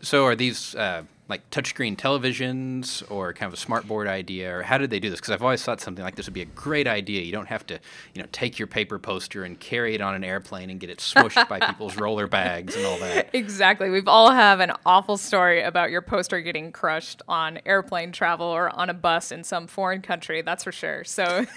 So 0.00 0.24
are 0.24 0.34
these 0.34 0.74
uh, 0.74 1.04
like 1.28 1.48
touchscreen 1.50 1.96
televisions 1.96 3.02
or 3.10 3.32
kind 3.32 3.52
of 3.52 3.58
a 3.58 3.62
smartboard 3.62 4.06
idea, 4.06 4.58
or 4.58 4.62
how 4.62 4.78
did 4.78 4.90
they 4.90 5.00
do 5.00 5.10
this? 5.10 5.18
Because 5.18 5.32
I've 5.32 5.42
always 5.42 5.62
thought 5.62 5.80
something 5.80 6.04
like 6.04 6.14
this 6.14 6.26
would 6.26 6.34
be 6.34 6.42
a 6.42 6.46
great 6.46 6.86
idea. 6.86 7.22
You 7.22 7.32
don't 7.32 7.48
have 7.48 7.66
to, 7.66 7.80
you 8.14 8.22
know, 8.22 8.28
take 8.30 8.58
your 8.58 8.68
paper 8.68 8.98
poster 8.98 9.42
and 9.42 9.58
carry 9.58 9.94
it 9.94 10.00
on 10.00 10.14
an 10.14 10.22
airplane 10.22 10.70
and 10.70 10.78
get 10.78 10.88
it 10.88 10.98
smushed 10.98 11.48
by 11.48 11.58
people's 11.66 11.96
roller 11.96 12.28
bags 12.28 12.76
and 12.76 12.86
all 12.86 12.98
that. 12.98 13.30
Exactly. 13.32 13.90
We've 13.90 14.08
all 14.08 14.30
have 14.30 14.60
an 14.60 14.72
awful 14.84 15.16
story 15.16 15.62
about 15.62 15.90
your 15.90 16.02
poster 16.02 16.40
getting 16.40 16.70
crushed 16.70 17.22
on 17.26 17.58
airplane 17.66 18.12
travel 18.12 18.46
or 18.46 18.70
on 18.70 18.88
a 18.88 18.94
bus 18.94 19.32
in 19.32 19.42
some 19.42 19.66
foreign 19.66 20.02
country. 20.02 20.42
That's 20.42 20.64
for 20.64 20.72
sure. 20.72 21.04
So. 21.04 21.46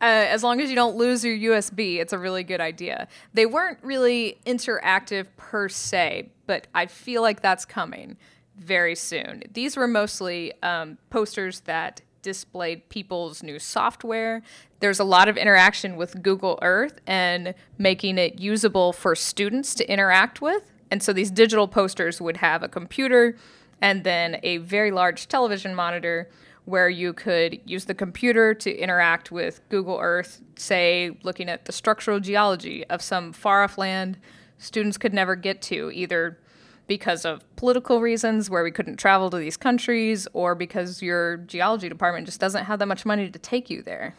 Uh, 0.00 0.26
as 0.28 0.42
long 0.42 0.60
as 0.60 0.68
you 0.68 0.76
don't 0.76 0.96
lose 0.96 1.24
your 1.24 1.54
USB, 1.54 1.96
it's 1.98 2.12
a 2.12 2.18
really 2.18 2.44
good 2.44 2.60
idea. 2.60 3.08
They 3.32 3.46
weren't 3.46 3.78
really 3.80 4.38
interactive 4.44 5.28
per 5.38 5.70
se, 5.70 6.28
but 6.46 6.66
I 6.74 6.86
feel 6.86 7.22
like 7.22 7.40
that's 7.40 7.64
coming 7.64 8.18
very 8.58 8.94
soon. 8.94 9.42
These 9.52 9.76
were 9.76 9.88
mostly 9.88 10.52
um, 10.62 10.98
posters 11.10 11.60
that 11.60 12.02
displayed 12.22 12.88
people's 12.88 13.42
new 13.42 13.58
software. 13.58 14.42
There's 14.80 14.98
a 14.98 15.04
lot 15.04 15.28
of 15.28 15.36
interaction 15.36 15.96
with 15.96 16.22
Google 16.22 16.58
Earth 16.62 17.00
and 17.06 17.54
making 17.78 18.18
it 18.18 18.40
usable 18.40 18.92
for 18.92 19.14
students 19.14 19.74
to 19.74 19.92
interact 19.92 20.40
with. 20.40 20.72
And 20.90 21.02
so 21.02 21.12
these 21.12 21.30
digital 21.30 21.68
posters 21.68 22.20
would 22.20 22.38
have 22.38 22.62
a 22.62 22.68
computer 22.68 23.36
and 23.80 24.04
then 24.04 24.40
a 24.42 24.58
very 24.58 24.90
large 24.90 25.28
television 25.28 25.74
monitor 25.74 26.30
where 26.64 26.88
you 26.88 27.12
could 27.12 27.60
use 27.66 27.84
the 27.84 27.94
computer 27.94 28.54
to 28.54 28.74
interact 28.74 29.30
with 29.30 29.60
Google 29.68 29.98
Earth, 30.00 30.40
say, 30.56 31.16
looking 31.22 31.50
at 31.50 31.66
the 31.66 31.72
structural 31.72 32.20
geology 32.20 32.86
of 32.86 33.02
some 33.02 33.32
far 33.32 33.64
off 33.64 33.76
land 33.76 34.16
students 34.56 34.96
could 34.96 35.12
never 35.12 35.36
get 35.36 35.60
to, 35.60 35.90
either 35.92 36.38
because 36.86 37.24
of 37.24 37.42
political 37.56 38.00
reasons 38.00 38.50
where 38.50 38.62
we 38.62 38.70
couldn't 38.70 38.96
travel 38.96 39.30
to 39.30 39.36
these 39.36 39.56
countries 39.56 40.28
or 40.32 40.54
because 40.54 41.02
your 41.02 41.38
geology 41.38 41.88
department 41.88 42.26
just 42.26 42.40
doesn't 42.40 42.64
have 42.64 42.78
that 42.78 42.88
much 42.88 43.06
money 43.06 43.30
to 43.30 43.38
take 43.38 43.70
you 43.70 43.82
there. 43.82 44.14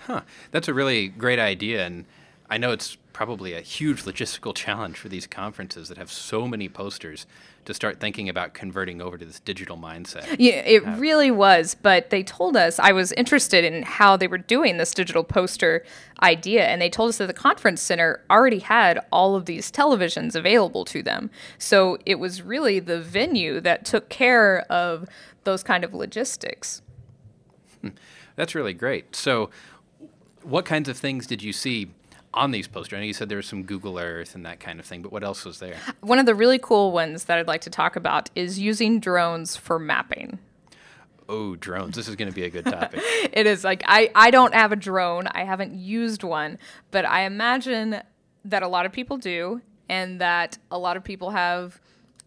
Huh. 0.00 0.20
That's 0.50 0.68
a 0.68 0.74
really 0.74 1.08
great 1.08 1.38
idea. 1.38 1.86
And 1.86 2.04
I 2.50 2.58
know 2.58 2.72
it's 2.72 2.96
probably 3.12 3.54
a 3.54 3.60
huge 3.60 4.02
logistical 4.02 4.54
challenge 4.54 4.98
for 4.98 5.08
these 5.08 5.26
conferences 5.26 5.88
that 5.88 5.98
have 5.98 6.10
so 6.12 6.46
many 6.46 6.68
posters 6.68 7.26
to 7.64 7.72
start 7.72 7.98
thinking 7.98 8.28
about 8.28 8.52
converting 8.52 9.00
over 9.00 9.16
to 9.16 9.24
this 9.24 9.40
digital 9.40 9.76
mindset. 9.78 10.36
Yeah, 10.38 10.56
it 10.56 10.86
uh, 10.86 10.96
really 10.96 11.30
was. 11.30 11.74
But 11.74 12.10
they 12.10 12.22
told 12.22 12.56
us 12.56 12.78
I 12.78 12.92
was 12.92 13.12
interested 13.12 13.64
in 13.64 13.82
how 13.84 14.16
they 14.16 14.26
were 14.26 14.38
doing 14.38 14.76
this 14.76 14.92
digital 14.92 15.24
poster 15.24 15.84
idea, 16.22 16.66
and 16.66 16.82
they 16.82 16.90
told 16.90 17.08
us 17.08 17.18
that 17.18 17.26
the 17.26 17.32
conference 17.32 17.80
center 17.80 18.22
already 18.28 18.58
had 18.58 19.00
all 19.10 19.34
of 19.34 19.46
these 19.46 19.72
televisions 19.72 20.34
available 20.34 20.84
to 20.86 21.02
them. 21.02 21.30
So 21.58 21.98
it 22.04 22.16
was 22.16 22.42
really 22.42 22.80
the 22.80 23.00
venue 23.00 23.60
that 23.60 23.86
took 23.86 24.10
care 24.10 24.60
of 24.70 25.08
those 25.44 25.62
kind 25.62 25.84
of 25.84 25.94
logistics. 25.94 26.82
Hmm. 27.80 27.90
That's 28.36 28.54
really 28.54 28.74
great. 28.74 29.14
So, 29.14 29.50
what 30.42 30.66
kinds 30.66 30.88
of 30.90 30.98
things 30.98 31.26
did 31.26 31.42
you 31.42 31.52
see 31.54 31.90
on 32.34 32.50
these 32.50 32.68
posters? 32.68 32.96
I 32.96 33.00
know 33.00 33.06
you 33.06 33.12
said 33.12 33.28
there 33.28 33.36
was 33.36 33.46
some 33.46 33.62
Google 33.62 33.98
Earth 33.98 34.34
and 34.34 34.44
that 34.44 34.60
kind 34.60 34.78
of 34.78 34.86
thing, 34.86 35.02
but 35.02 35.12
what 35.12 35.24
else 35.24 35.44
was 35.44 35.58
there? 35.58 35.76
One 36.00 36.18
of 36.18 36.26
the 36.26 36.34
really 36.34 36.58
cool 36.58 36.92
ones 36.92 37.24
that 37.24 37.38
I'd 37.38 37.46
like 37.46 37.62
to 37.62 37.70
talk 37.70 37.96
about 37.96 38.30
is 38.34 38.58
using 38.58 39.00
drones 39.00 39.56
for 39.56 39.78
mapping. 39.78 40.38
Oh, 41.28 41.56
drones. 41.56 41.96
This 41.96 42.08
is 42.08 42.16
going 42.16 42.28
to 42.28 42.34
be 42.34 42.44
a 42.44 42.50
good 42.50 42.66
topic. 42.66 43.00
it 43.32 43.46
is 43.46 43.64
like 43.64 43.82
I, 43.86 44.10
I 44.14 44.30
don't 44.30 44.54
have 44.54 44.72
a 44.72 44.76
drone. 44.76 45.26
I 45.28 45.44
haven't 45.44 45.74
used 45.74 46.22
one, 46.22 46.58
but 46.90 47.04
I 47.04 47.22
imagine 47.22 48.02
that 48.44 48.62
a 48.62 48.68
lot 48.68 48.84
of 48.84 48.92
people 48.92 49.16
do 49.16 49.62
and 49.88 50.20
that 50.20 50.58
a 50.70 50.78
lot 50.78 50.96
of 50.96 51.04
people 51.04 51.30
have 51.30 51.80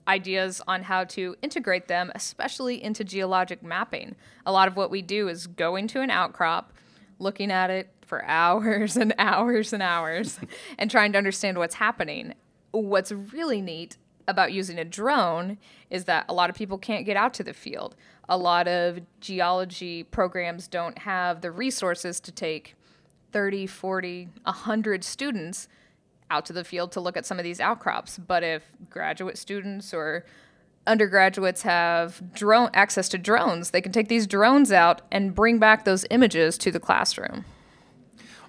ideas 0.08 0.62
on 0.68 0.84
how 0.84 1.04
to 1.04 1.36
integrate 1.42 1.88
them, 1.88 2.12
especially 2.16 2.82
into 2.82 3.04
geologic 3.04 3.62
mapping. 3.62 4.16
A 4.46 4.52
lot 4.52 4.68
of 4.68 4.76
what 4.76 4.90
we 4.90 5.02
do 5.02 5.28
is 5.28 5.48
going 5.48 5.88
to 5.90 6.02
an 6.02 6.10
outcrop, 6.10 6.74
looking 7.20 7.52
at 7.52 7.70
it 7.70 7.90
for 8.08 8.26
hours 8.26 8.98
and 8.98 9.14
hours 9.20 9.74
and 9.74 9.84
hours, 9.84 10.40
and 10.78 10.90
trying 10.90 11.12
to 11.12 11.18
understand 11.18 11.58
what's 11.58 11.76
happening. 11.76 12.34
What's 12.72 13.12
really 13.12 13.62
neat 13.62 13.98
about 14.28 14.52
using 14.52 14.80
a 14.80 14.86
drone 14.86 15.58
is 15.90 16.06
that 16.06 16.26
a 16.28 16.34
lot 16.34 16.50
of 16.50 16.56
people 16.56 16.78
can't 16.78 17.06
get 17.06 17.16
out 17.16 17.34
to 17.36 17.44
the 17.44 17.54
field. 17.54 17.96
A 18.28 18.38
lot 18.38 18.68
of 18.68 19.00
geology 19.22 20.04
programs 20.04 20.68
don't 20.68 21.00
have 21.00 21.42
the 21.42 21.52
resources 21.52 22.20
to 22.22 22.32
take 22.32 22.76
30, 23.32 23.68
40, 23.68 24.30
100 24.44 25.04
students 25.04 25.68
out 26.30 26.46
to 26.46 26.54
the 26.54 26.64
field 26.64 26.92
to 26.92 27.00
look 27.00 27.16
at 27.16 27.26
some 27.26 27.40
of 27.40 27.44
these 27.44 27.60
outcrops. 27.60 28.18
But 28.18 28.44
if 28.44 28.64
graduate 28.90 29.38
students 29.38 29.94
or 29.94 30.26
undergraduates 30.86 31.62
have 31.62 32.34
drone 32.34 32.70
access 32.74 33.08
to 33.10 33.18
drones, 33.18 33.72
they 33.72 33.82
can 33.82 33.92
take 33.92 34.08
these 34.08 34.28
drones 34.28 34.72
out 34.72 35.02
and 35.12 35.36
bring 35.36 35.60
back 35.60 35.86
those 35.86 36.06
images 36.10 36.58
to 36.60 36.72
the 36.72 36.80
classroom. 36.80 37.46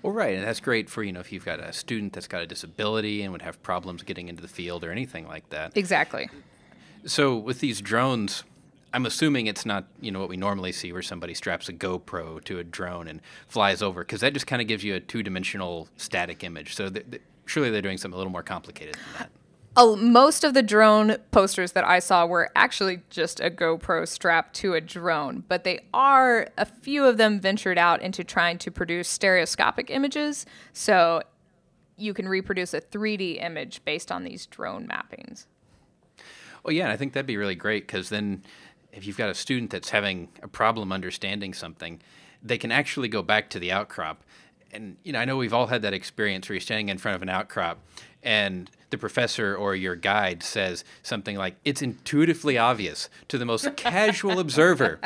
Well, 0.02 0.12
right, 0.12 0.34
and 0.34 0.46
that's 0.46 0.60
great 0.60 0.88
for 0.88 1.02
you 1.02 1.12
know 1.12 1.20
if 1.20 1.32
you've 1.32 1.44
got 1.44 1.60
a 1.60 1.72
student 1.72 2.12
that's 2.12 2.28
got 2.28 2.42
a 2.42 2.46
disability 2.46 3.22
and 3.22 3.32
would 3.32 3.42
have 3.42 3.62
problems 3.62 4.02
getting 4.02 4.28
into 4.28 4.42
the 4.42 4.48
field 4.48 4.84
or 4.84 4.92
anything 4.92 5.26
like 5.26 5.48
that. 5.50 5.76
Exactly. 5.76 6.28
So 7.04 7.36
with 7.36 7.60
these 7.60 7.80
drones, 7.80 8.44
I'm 8.92 9.06
assuming 9.06 9.46
it's 9.46 9.66
not 9.66 9.86
you 10.00 10.10
know 10.10 10.20
what 10.20 10.28
we 10.28 10.36
normally 10.36 10.72
see 10.72 10.92
where 10.92 11.02
somebody 11.02 11.34
straps 11.34 11.68
a 11.68 11.72
GoPro 11.72 12.42
to 12.44 12.58
a 12.58 12.64
drone 12.64 13.08
and 13.08 13.20
flies 13.48 13.82
over 13.82 14.02
because 14.02 14.20
that 14.20 14.32
just 14.32 14.46
kind 14.46 14.62
of 14.62 14.68
gives 14.68 14.84
you 14.84 14.94
a 14.94 15.00
two 15.00 15.22
dimensional 15.22 15.88
static 15.96 16.44
image. 16.44 16.74
So 16.74 16.88
th- 16.88 17.10
th- 17.10 17.22
surely 17.46 17.70
they're 17.70 17.82
doing 17.82 17.98
something 17.98 18.14
a 18.14 18.18
little 18.18 18.32
more 18.32 18.42
complicated 18.42 18.94
than 18.94 19.02
that. 19.18 19.30
Most 19.78 20.42
of 20.42 20.54
the 20.54 20.62
drone 20.62 21.18
posters 21.30 21.72
that 21.72 21.84
I 21.84 22.00
saw 22.00 22.26
were 22.26 22.50
actually 22.56 23.02
just 23.10 23.38
a 23.38 23.48
GoPro 23.48 24.08
strapped 24.08 24.56
to 24.56 24.74
a 24.74 24.80
drone, 24.80 25.44
but 25.46 25.62
they 25.62 25.84
are 25.94 26.48
a 26.58 26.66
few 26.66 27.04
of 27.04 27.16
them 27.16 27.38
ventured 27.38 27.78
out 27.78 28.02
into 28.02 28.24
trying 28.24 28.58
to 28.58 28.72
produce 28.72 29.08
stereoscopic 29.08 29.88
images. 29.88 30.46
So 30.72 31.22
you 31.96 32.12
can 32.12 32.28
reproduce 32.28 32.74
a 32.74 32.80
3D 32.80 33.40
image 33.40 33.84
based 33.84 34.10
on 34.10 34.24
these 34.24 34.46
drone 34.46 34.88
mappings. 34.88 35.46
Well, 36.64 36.74
yeah, 36.74 36.90
I 36.90 36.96
think 36.96 37.12
that'd 37.12 37.26
be 37.26 37.36
really 37.36 37.54
great 37.54 37.86
because 37.86 38.08
then 38.08 38.42
if 38.92 39.06
you've 39.06 39.16
got 39.16 39.28
a 39.28 39.34
student 39.34 39.70
that's 39.70 39.90
having 39.90 40.28
a 40.42 40.48
problem 40.48 40.90
understanding 40.90 41.54
something, 41.54 42.00
they 42.42 42.58
can 42.58 42.72
actually 42.72 43.08
go 43.08 43.22
back 43.22 43.48
to 43.50 43.60
the 43.60 43.70
outcrop 43.70 44.24
and 44.72 44.96
you 45.02 45.12
know, 45.12 45.18
I 45.18 45.24
know 45.24 45.36
we've 45.36 45.54
all 45.54 45.66
had 45.66 45.82
that 45.82 45.94
experience 45.94 46.48
where 46.48 46.54
you're 46.54 46.60
standing 46.60 46.88
in 46.88 46.98
front 46.98 47.16
of 47.16 47.22
an 47.22 47.28
outcrop 47.28 47.78
and 48.22 48.70
the 48.90 48.98
professor 48.98 49.54
or 49.54 49.74
your 49.74 49.94
guide 49.94 50.42
says 50.42 50.84
something 51.02 51.36
like, 51.36 51.56
It's 51.64 51.82
intuitively 51.82 52.58
obvious 52.58 53.08
to 53.28 53.38
the 53.38 53.44
most 53.44 53.68
casual 53.76 54.38
observer 54.38 55.00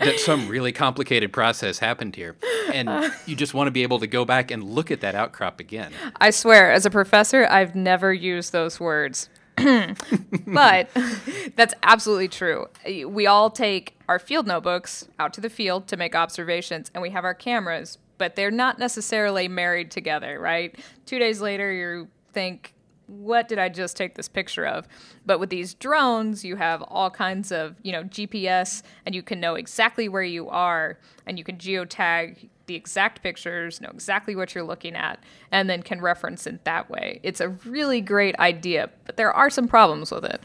that 0.00 0.18
some 0.18 0.48
really 0.48 0.72
complicated 0.72 1.32
process 1.32 1.78
happened 1.78 2.16
here. 2.16 2.36
And 2.72 3.12
you 3.26 3.36
just 3.36 3.54
want 3.54 3.68
to 3.68 3.70
be 3.70 3.82
able 3.82 3.98
to 4.00 4.06
go 4.06 4.24
back 4.24 4.50
and 4.50 4.62
look 4.64 4.90
at 4.90 5.00
that 5.02 5.14
outcrop 5.14 5.60
again. 5.60 5.92
I 6.20 6.30
swear, 6.30 6.72
as 6.72 6.86
a 6.86 6.90
professor, 6.90 7.46
I've 7.46 7.74
never 7.74 8.12
used 8.12 8.52
those 8.52 8.80
words. 8.80 9.28
but 10.46 10.88
that's 11.56 11.74
absolutely 11.82 12.28
true. 12.28 12.66
We 13.06 13.26
all 13.26 13.50
take 13.50 13.98
our 14.08 14.18
field 14.18 14.46
notebooks 14.46 15.08
out 15.18 15.34
to 15.34 15.40
the 15.40 15.50
field 15.50 15.88
to 15.88 15.96
make 15.96 16.14
observations, 16.14 16.90
and 16.94 17.02
we 17.02 17.10
have 17.10 17.24
our 17.24 17.34
cameras 17.34 17.98
but 18.18 18.36
they're 18.36 18.50
not 18.50 18.78
necessarily 18.78 19.48
married 19.48 19.90
together, 19.90 20.38
right? 20.38 20.78
Two 21.06 21.18
days 21.18 21.40
later, 21.40 21.72
you 21.72 22.08
think, 22.32 22.74
what 23.06 23.48
did 23.48 23.58
I 23.58 23.70
just 23.70 23.96
take 23.96 24.16
this 24.16 24.28
picture 24.28 24.66
of? 24.66 24.86
But 25.24 25.40
with 25.40 25.48
these 25.48 25.72
drones, 25.72 26.44
you 26.44 26.56
have 26.56 26.82
all 26.82 27.10
kinds 27.10 27.50
of, 27.50 27.76
you 27.82 27.90
know, 27.90 28.04
GPS 28.04 28.82
and 29.06 29.14
you 29.14 29.22
can 29.22 29.40
know 29.40 29.54
exactly 29.54 30.08
where 30.08 30.22
you 30.22 30.48
are 30.50 30.98
and 31.26 31.38
you 31.38 31.44
can 31.44 31.56
geotag 31.56 32.48
the 32.66 32.74
exact 32.74 33.22
pictures, 33.22 33.80
know 33.80 33.88
exactly 33.88 34.36
what 34.36 34.54
you're 34.54 34.62
looking 34.62 34.94
at, 34.94 35.18
and 35.50 35.70
then 35.70 35.82
can 35.82 36.02
reference 36.02 36.46
it 36.46 36.64
that 36.64 36.90
way. 36.90 37.18
It's 37.22 37.40
a 37.40 37.48
really 37.48 38.02
great 38.02 38.38
idea, 38.38 38.90
but 39.06 39.16
there 39.16 39.32
are 39.32 39.48
some 39.48 39.68
problems 39.68 40.10
with 40.10 40.26
it. 40.26 40.42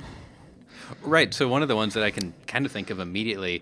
Right. 1.01 1.33
So 1.33 1.49
one 1.49 1.61
of 1.61 1.67
the 1.67 1.75
ones 1.75 1.93
that 1.95 2.03
I 2.03 2.11
can 2.11 2.33
kind 2.47 2.65
of 2.65 2.71
think 2.71 2.89
of 2.89 2.99
immediately 2.99 3.61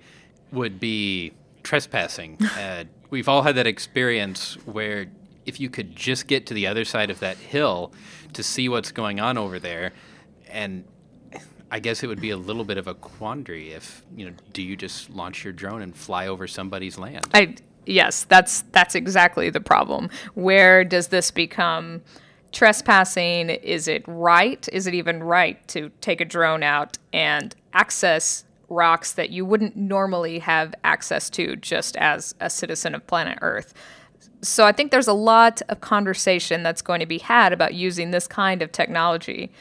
would 0.51 0.79
be 0.79 1.31
trespassing. 1.63 2.37
Uh, 2.61 2.83
we've 3.09 3.27
all 3.27 3.41
had 3.41 3.55
that 3.55 3.65
experience 3.65 4.55
where 4.65 5.07
if 5.45 5.59
you 5.59 5.69
could 5.69 5.95
just 5.95 6.27
get 6.27 6.45
to 6.45 6.53
the 6.53 6.67
other 6.67 6.85
side 6.85 7.09
of 7.09 7.19
that 7.19 7.37
hill 7.37 7.91
to 8.33 8.43
see 8.43 8.69
what's 8.69 8.91
going 8.91 9.19
on 9.19 9.37
over 9.37 9.57
there, 9.59 9.91
and 10.49 10.83
I 11.71 11.79
guess 11.79 12.03
it 12.03 12.07
would 12.07 12.21
be 12.21 12.31
a 12.31 12.37
little 12.37 12.65
bit 12.65 12.77
of 12.77 12.87
a 12.87 12.93
quandary 12.93 13.71
if 13.71 14.03
you 14.15 14.29
know, 14.29 14.35
do 14.51 14.61
you 14.61 14.75
just 14.75 15.09
launch 15.09 15.43
your 15.43 15.53
drone 15.53 15.81
and 15.81 15.95
fly 15.95 16.27
over 16.27 16.45
somebody's 16.47 16.99
land? 16.99 17.27
I 17.33 17.55
yes, 17.85 18.25
that's 18.25 18.63
that's 18.73 18.93
exactly 18.93 19.49
the 19.49 19.61
problem. 19.61 20.09
Where 20.33 20.83
does 20.83 21.07
this 21.07 21.31
become? 21.31 22.01
Trespassing, 22.51 23.49
is 23.49 23.87
it 23.87 24.03
right? 24.07 24.67
Is 24.73 24.85
it 24.85 24.93
even 24.93 25.23
right 25.23 25.65
to 25.69 25.89
take 26.01 26.19
a 26.19 26.25
drone 26.25 26.63
out 26.63 26.97
and 27.13 27.55
access 27.71 28.43
rocks 28.71 29.13
that 29.13 29.29
you 29.29 29.45
wouldn't 29.45 29.75
normally 29.75 30.39
have 30.39 30.73
access 30.83 31.29
to 31.31 31.55
just 31.57 31.95
as 31.97 32.33
a 32.39 32.49
citizen 32.49 32.95
of 32.95 33.05
planet 33.05 33.37
Earth. 33.41 33.73
So 34.41 34.65
I 34.65 34.71
think 34.71 34.91
there's 34.91 35.07
a 35.07 35.13
lot 35.13 35.61
of 35.69 35.81
conversation 35.81 36.63
that's 36.63 36.81
going 36.81 36.99
to 36.99 37.05
be 37.05 37.19
had 37.19 37.53
about 37.53 37.73
using 37.75 38.11
this 38.11 38.27
kind 38.27 38.61
of 38.61 38.71
technology 38.71 39.51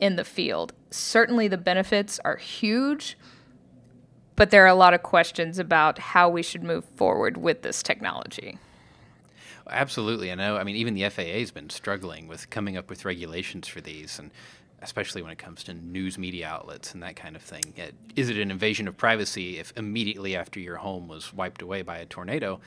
in 0.00 0.16
the 0.16 0.24
field. 0.24 0.72
Certainly 0.90 1.48
the 1.48 1.56
benefits 1.56 2.20
are 2.24 2.36
huge, 2.36 3.16
but 4.34 4.50
there 4.50 4.64
are 4.64 4.68
a 4.68 4.74
lot 4.74 4.92
of 4.92 5.02
questions 5.02 5.58
about 5.58 5.98
how 5.98 6.28
we 6.28 6.42
should 6.42 6.62
move 6.62 6.84
forward 6.96 7.38
with 7.38 7.62
this 7.62 7.82
technology. 7.82 8.58
Absolutely. 9.68 10.30
I 10.30 10.34
know. 10.34 10.56
I 10.56 10.64
mean, 10.64 10.76
even 10.76 10.94
the 10.94 11.08
FAA 11.08 11.22
has 11.22 11.50
been 11.50 11.70
struggling 11.70 12.28
with 12.28 12.50
coming 12.50 12.76
up 12.76 12.88
with 12.88 13.04
regulations 13.04 13.66
for 13.66 13.80
these. 13.80 14.18
And 14.18 14.30
especially 14.86 15.20
when 15.20 15.32
it 15.32 15.38
comes 15.38 15.64
to 15.64 15.74
news 15.74 16.16
media 16.16 16.46
outlets 16.46 16.94
and 16.94 17.02
that 17.02 17.16
kind 17.16 17.36
of 17.36 17.42
thing. 17.42 17.74
Is 18.14 18.30
it 18.30 18.38
an 18.38 18.50
invasion 18.50 18.86
of 18.88 18.96
privacy 18.96 19.58
if 19.58 19.72
immediately 19.76 20.36
after 20.36 20.60
your 20.60 20.76
home 20.76 21.08
was 21.08 21.34
wiped 21.34 21.60
away 21.60 21.82
by 21.82 21.98
a 21.98 22.06
tornado, 22.06 22.60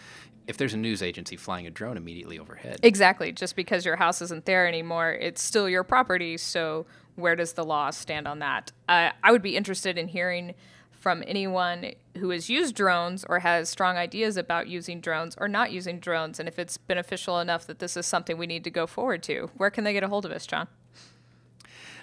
if 0.45 0.57
there's 0.57 0.73
a 0.73 0.77
news 0.77 1.01
agency 1.01 1.37
flying 1.37 1.65
a 1.65 1.69
drone 1.69 1.95
immediately 1.95 2.37
overhead? 2.37 2.79
Exactly. 2.83 3.31
Just 3.31 3.55
because 3.55 3.85
your 3.85 3.95
house 3.95 4.21
isn't 4.21 4.45
there 4.45 4.67
anymore, 4.67 5.11
it's 5.11 5.41
still 5.41 5.69
your 5.69 5.83
property. 5.83 6.37
So 6.37 6.85
where 7.15 7.35
does 7.35 7.53
the 7.53 7.63
law 7.63 7.89
stand 7.89 8.27
on 8.27 8.39
that? 8.39 8.71
Uh, 8.87 9.11
I 9.23 9.31
would 9.31 9.41
be 9.41 9.55
interested 9.55 9.97
in 9.97 10.09
hearing 10.09 10.55
from 10.91 11.23
anyone 11.25 11.93
who 12.17 12.29
has 12.31 12.49
used 12.49 12.75
drones 12.75 13.23
or 13.29 13.39
has 13.39 13.69
strong 13.69 13.95
ideas 13.95 14.35
about 14.35 14.67
using 14.67 14.99
drones 14.99 15.33
or 15.39 15.47
not 15.47 15.71
using 15.71 15.99
drones, 15.99 16.39
and 16.39 16.49
if 16.49 16.59
it's 16.59 16.77
beneficial 16.77 17.39
enough 17.39 17.65
that 17.67 17.79
this 17.79 17.95
is 17.95 18.05
something 18.05 18.37
we 18.37 18.45
need 18.45 18.65
to 18.65 18.69
go 18.69 18.85
forward 18.85 19.23
to. 19.23 19.49
Where 19.55 19.69
can 19.69 19.85
they 19.85 19.93
get 19.93 20.03
a 20.03 20.09
hold 20.09 20.25
of 20.25 20.31
us, 20.33 20.45
John? 20.45 20.67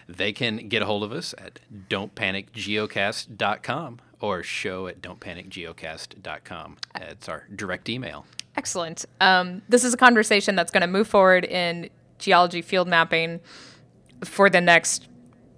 They 0.09 0.33
can 0.33 0.69
get 0.69 0.83
a 0.83 0.87
hold 0.87 1.03
of 1.03 1.13
us 1.13 1.35
at 1.39 1.59
don'tpanicgeocast.com 1.89 4.01
or 4.21 4.43
show 4.43 4.87
at 4.87 5.03
don'tpanicgeocast.com. 5.03 6.77
It's 6.95 7.29
our 7.29 7.45
direct 7.55 7.89
email. 7.89 8.27
Excellent. 8.57 9.05
Um, 9.21 9.63
this 9.69 9.85
is 9.85 9.93
a 9.93 9.97
conversation 9.97 10.55
that's 10.55 10.71
going 10.71 10.83
to 10.83 10.87
move 10.87 11.09
forward 11.09 11.45
in 11.45 11.91
geology 12.19 12.63
field 12.63 12.89
mapping 12.89 13.41
for 14.25 14.49
the 14.49 14.61
next 14.61 15.09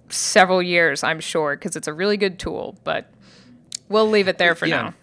several 0.09 0.61
years, 0.61 1.03
I'm 1.03 1.19
sure, 1.19 1.55
because 1.55 1.75
it's 1.75 1.87
a 1.87 1.93
really 1.93 2.17
good 2.17 2.39
tool, 2.39 2.77
but 2.83 3.11
we'll 3.87 4.09
leave 4.09 4.27
it 4.27 4.37
there 4.37 4.55
for 4.55 4.65
yeah. 4.65 4.81
now. 4.81 4.93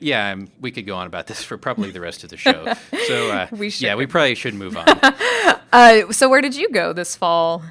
Yeah, 0.00 0.30
um, 0.30 0.48
we 0.60 0.70
could 0.70 0.86
go 0.86 0.96
on 0.96 1.06
about 1.06 1.26
this 1.26 1.42
for 1.42 1.56
probably 1.56 1.90
the 1.90 2.00
rest 2.00 2.24
of 2.24 2.30
the 2.30 2.36
show. 2.36 2.74
So, 3.06 3.30
uh, 3.30 3.48
we 3.50 3.68
yeah, 3.68 3.96
we 3.96 4.06
probably 4.06 4.34
should 4.34 4.54
move 4.54 4.78
on. 4.78 4.88
uh, 5.72 6.10
so 6.10 6.30
where 6.30 6.40
did 6.40 6.56
you 6.56 6.70
go 6.70 6.94
this 6.94 7.14
fall? 7.14 7.62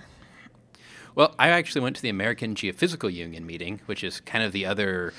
Well, 1.16 1.36
I 1.38 1.50
actually 1.50 1.82
went 1.82 1.96
to 1.98 2.02
the 2.02 2.10
American 2.10 2.56
Geophysical 2.56 3.14
Union 3.14 3.46
meeting, 3.46 3.82
which 3.86 4.04
is 4.04 4.20
kind 4.22 4.44
of 4.44 4.52
the 4.52 4.66
other 4.66 5.14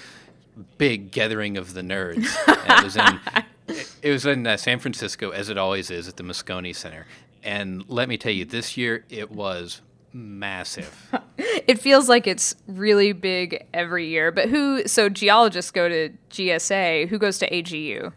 big 0.78 1.10
gathering 1.10 1.56
of 1.56 1.74
the 1.74 1.82
nerds. 1.82 2.26
it 2.48 2.84
was 2.84 2.96
in, 2.96 3.20
it 4.02 4.10
was 4.10 4.26
in 4.26 4.46
uh, 4.46 4.56
San 4.56 4.78
Francisco, 4.78 5.30
as 5.30 5.48
it 5.48 5.58
always 5.58 5.90
is, 5.90 6.08
at 6.08 6.16
the 6.16 6.22
Moscone 6.22 6.74
Center. 6.74 7.06
And 7.42 7.84
let 7.88 8.08
me 8.08 8.16
tell 8.16 8.32
you, 8.32 8.44
this 8.44 8.76
year 8.76 9.04
it 9.08 9.30
was 9.30 9.82
massive. 10.12 11.12
it 11.38 11.78
feels 11.78 12.08
like 12.08 12.26
it's 12.26 12.54
really 12.66 13.12
big 13.12 13.66
every 13.74 14.08
year. 14.08 14.32
But 14.32 14.48
who? 14.48 14.86
So 14.86 15.08
geologists 15.08 15.70
go 15.70 15.88
to 15.88 16.10
GSA. 16.30 17.08
Who 17.08 17.18
goes 17.18 17.38
to 17.38 17.50
AGU? 17.50 18.12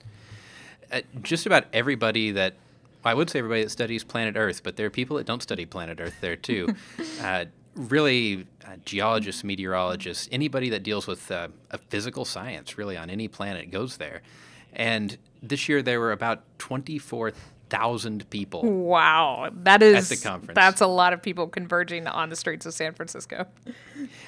Uh, 0.92 1.02
just 1.22 1.46
about 1.46 1.66
everybody 1.74 2.32
that 2.32 2.54
I 3.04 3.14
would 3.14 3.30
say 3.30 3.40
everybody 3.40 3.64
that 3.64 3.70
studies 3.70 4.04
planet 4.04 4.36
Earth, 4.38 4.64
but 4.64 4.76
there 4.76 4.86
are 4.86 4.90
people 4.92 5.18
that 5.18 5.26
don't 5.26 5.42
study 5.42 5.66
planet 5.66 6.00
Earth 6.00 6.16
there 6.20 6.36
too. 6.36 6.76
uh, 7.22 7.46
really, 7.78 8.48
uh, 8.66 8.78
geologists, 8.84 9.44
meteorologists, 9.44 10.28
anybody 10.32 10.70
that 10.70 10.84
deals 10.84 11.08
with 11.08 11.32
uh, 11.32 11.48
a 11.72 11.78
physical 11.78 12.26
science, 12.26 12.78
really 12.78 12.98
on 12.98 13.10
any 13.10 13.28
planet, 13.28 13.72
goes 13.72 13.98
there. 13.98 14.22
And 14.74 15.18
this 15.42 15.70
year 15.70 15.82
there 15.82 16.00
were 16.00 16.12
about 16.12 16.44
twenty 16.58 16.98
four 16.98 17.32
thousand 17.70 18.30
people. 18.30 18.64
Wow, 18.64 19.50
that 19.64 19.82
is 19.84 20.12
at 20.12 20.18
the 20.18 20.24
conference. 20.24 20.56
That's 20.56 20.82
a 20.82 20.88
lot 20.88 21.14
of 21.14 21.22
people 21.22 21.48
converging 21.48 22.08
on 22.08 22.30
the 22.30 22.36
streets 22.36 22.66
of 22.66 22.74
San 22.74 22.94
Francisco. 22.94 23.48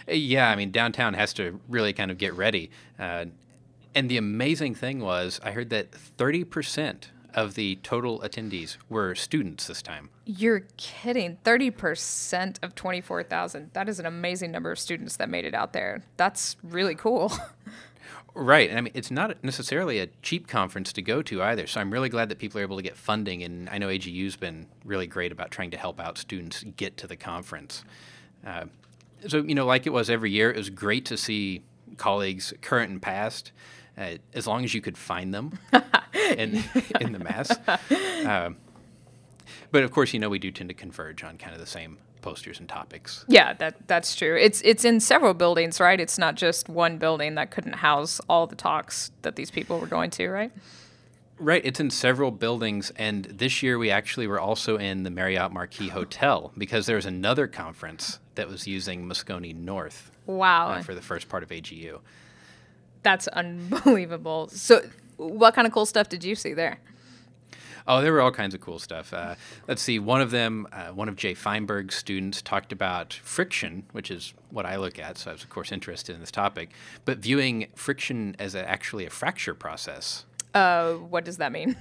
Yeah, 0.07 0.49
I 0.49 0.55
mean 0.55 0.71
downtown 0.71 1.13
has 1.13 1.33
to 1.33 1.59
really 1.69 1.93
kind 1.93 2.09
of 2.09 2.17
get 2.17 2.33
ready. 2.33 2.71
Uh, 2.97 3.25
and 3.93 4.09
the 4.09 4.17
amazing 4.17 4.73
thing 4.73 4.99
was, 4.99 5.39
I 5.43 5.51
heard 5.51 5.69
that 5.69 5.91
thirty 5.91 6.43
percent 6.43 7.11
of 7.33 7.55
the 7.55 7.77
total 7.77 8.19
attendees 8.19 8.77
were 8.89 9.15
students 9.15 9.67
this 9.67 9.81
time. 9.81 10.09
You're 10.25 10.63
kidding. 10.77 11.38
30% 11.43 12.63
of 12.63 12.75
24,000. 12.75 13.71
That 13.74 13.89
is 13.89 14.00
an 14.00 14.05
amazing 14.05 14.51
number 14.51 14.71
of 14.71 14.79
students 14.79 15.17
that 15.17 15.29
made 15.29 15.45
it 15.45 15.53
out 15.53 15.74
there. 15.74 16.03
That's 16.17 16.57
really 16.63 16.95
cool. 16.95 17.31
Right. 18.36 18.69
And 18.69 18.77
I 18.77 18.81
mean, 18.81 18.93
it's 18.93 19.12
not 19.12 19.43
necessarily 19.43 20.00
a 20.00 20.07
cheap 20.21 20.48
conference 20.48 20.93
to 20.93 21.01
go 21.01 21.21
to 21.24 21.41
either. 21.43 21.67
So 21.67 21.81
I'm 21.81 21.91
really 21.91 22.09
glad 22.09 22.29
that 22.29 22.38
people 22.38 22.59
are 22.59 22.63
able 22.63 22.77
to 22.77 22.83
get 22.83 22.95
funding. 22.95 23.43
And 23.43 23.69
I 23.69 23.77
know 23.79 23.88
AGU's 23.88 24.36
been 24.36 24.67
really 24.86 25.07
great 25.07 25.31
about 25.31 25.51
trying 25.51 25.71
to 25.71 25.77
help 25.77 26.00
out 26.00 26.17
students 26.17 26.63
get 26.77 26.95
to 26.98 27.07
the 27.07 27.15
conference. 27.15 27.83
Uh, 28.45 28.65
so, 29.27 29.39
you 29.39 29.55
know, 29.55 29.65
like 29.65 29.86
it 29.86 29.91
was 29.91 30.09
every 30.09 30.31
year, 30.31 30.51
it 30.51 30.57
was 30.57 30.69
great 30.69 31.05
to 31.05 31.17
see 31.17 31.63
colleagues, 31.98 32.53
current 32.62 32.91
and 32.91 33.01
past, 33.01 33.51
uh, 33.98 34.12
as 34.33 34.48
long 34.48 34.63
as 34.63 34.74
you 34.74 34.81
could 34.81 34.98
find 34.98 35.33
them 35.33 35.59
in, 36.39 36.63
in 37.01 37.12
the 37.12 37.19
mass. 37.19 37.51
Uh, 37.51 38.51
but 39.72 39.84
of 39.84 39.91
course, 39.91 40.13
you 40.13 40.19
know, 40.19 40.29
we 40.29 40.39
do 40.39 40.51
tend 40.51 40.69
to 40.69 40.74
converge 40.74 41.24
on 41.24 41.38
kind 41.38 41.53
of 41.53 41.60
the 41.60 41.67
same 41.67 41.98
posters 42.22 42.60
and 42.60 42.67
topics. 42.67 43.25
Yeah, 43.27 43.53
that 43.53 43.88
that's 43.88 44.15
true. 44.15 44.38
It's 44.39 44.62
it's 44.62 44.84
in 44.84 45.00
several 45.00 45.34
buildings, 45.34 45.79
right? 45.79 46.00
It's 46.00 46.17
not 46.17 46.36
just 46.36 46.69
one 46.69 46.98
building 46.98 47.36
that 47.36 47.51
couldn't 47.51 47.74
house 47.74 48.19
all 48.29 48.48
the 48.48 48.55
talks 48.55 49.12
that 49.22 49.36
these 49.36 49.51
people 49.51 49.79
were 49.79 49.88
going 49.88 50.10
to, 50.12 50.29
right? 50.29 50.51
Right, 51.41 51.62
it's 51.63 51.79
in 51.79 51.89
several 51.89 52.31
buildings, 52.31 52.91
and 52.98 53.24
this 53.24 53.63
year 53.63 53.77
we 53.77 53.89
actually 53.89 54.27
were 54.27 54.41
also 54.41 54.77
in 54.77 55.03
the 55.03 55.10
Marriott 55.10 55.53
Marquis 55.53 55.88
Hotel 55.88 56.51
because 56.58 56.86
there 56.86 56.98
was 56.98 57.05
another 57.05 57.48
conference 57.48 58.19
that 58.36 58.50
was 58.50 58.67
using 58.67 59.08
Moscone 59.08 59.55
North. 59.55 60.12
Wow! 60.25 60.72
Uh, 60.72 60.81
for 60.81 60.93
the 60.93 61.01
first 61.01 61.29
part 61.29 61.43
of 61.43 61.50
AGU. 61.50 62.00
That's 63.03 63.29
unbelievable. 63.29 64.50
So, 64.50 64.81
what 65.19 65.53
kind 65.53 65.67
of 65.67 65.73
cool 65.73 65.85
stuff 65.85 66.09
did 66.09 66.23
you 66.23 66.35
see 66.35 66.53
there? 66.53 66.79
Oh, 67.88 68.01
there 68.01 68.13
were 68.13 68.21
all 68.21 68.31
kinds 68.31 68.53
of 68.53 68.61
cool 68.61 68.77
stuff. 68.77 69.13
Uh, 69.13 69.35
let's 69.67 69.81
see. 69.81 69.97
One 69.97 70.21
of 70.21 70.31
them, 70.31 70.67
uh, 70.71 70.88
one 70.89 71.09
of 71.09 71.15
Jay 71.15 71.33
Fineberg's 71.33 71.95
students, 71.95 72.41
talked 72.41 72.71
about 72.71 73.13
friction, 73.23 73.83
which 73.93 74.11
is 74.11 74.33
what 74.51 74.65
I 74.65 74.75
look 74.75 74.99
at. 74.99 75.17
So 75.17 75.31
I 75.31 75.33
was, 75.33 75.43
of 75.43 75.49
course, 75.49 75.71
interested 75.71 76.13
in 76.13 76.21
this 76.21 76.31
topic, 76.31 76.69
but 77.03 77.17
viewing 77.17 77.67
friction 77.75 78.35
as 78.38 78.53
a, 78.53 78.67
actually 78.69 79.05
a 79.05 79.09
fracture 79.09 79.55
process. 79.55 80.25
Uh, 80.53 80.93
what 80.93 81.25
does 81.25 81.38
that 81.38 81.51
mean? 81.51 81.77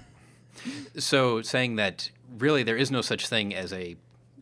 So 0.96 1.42
saying 1.42 1.76
that 1.76 2.10
really 2.38 2.62
there 2.62 2.76
is 2.76 2.90
no 2.90 3.00
such 3.00 3.28
thing 3.28 3.54
as 3.54 3.72
a 3.72 3.96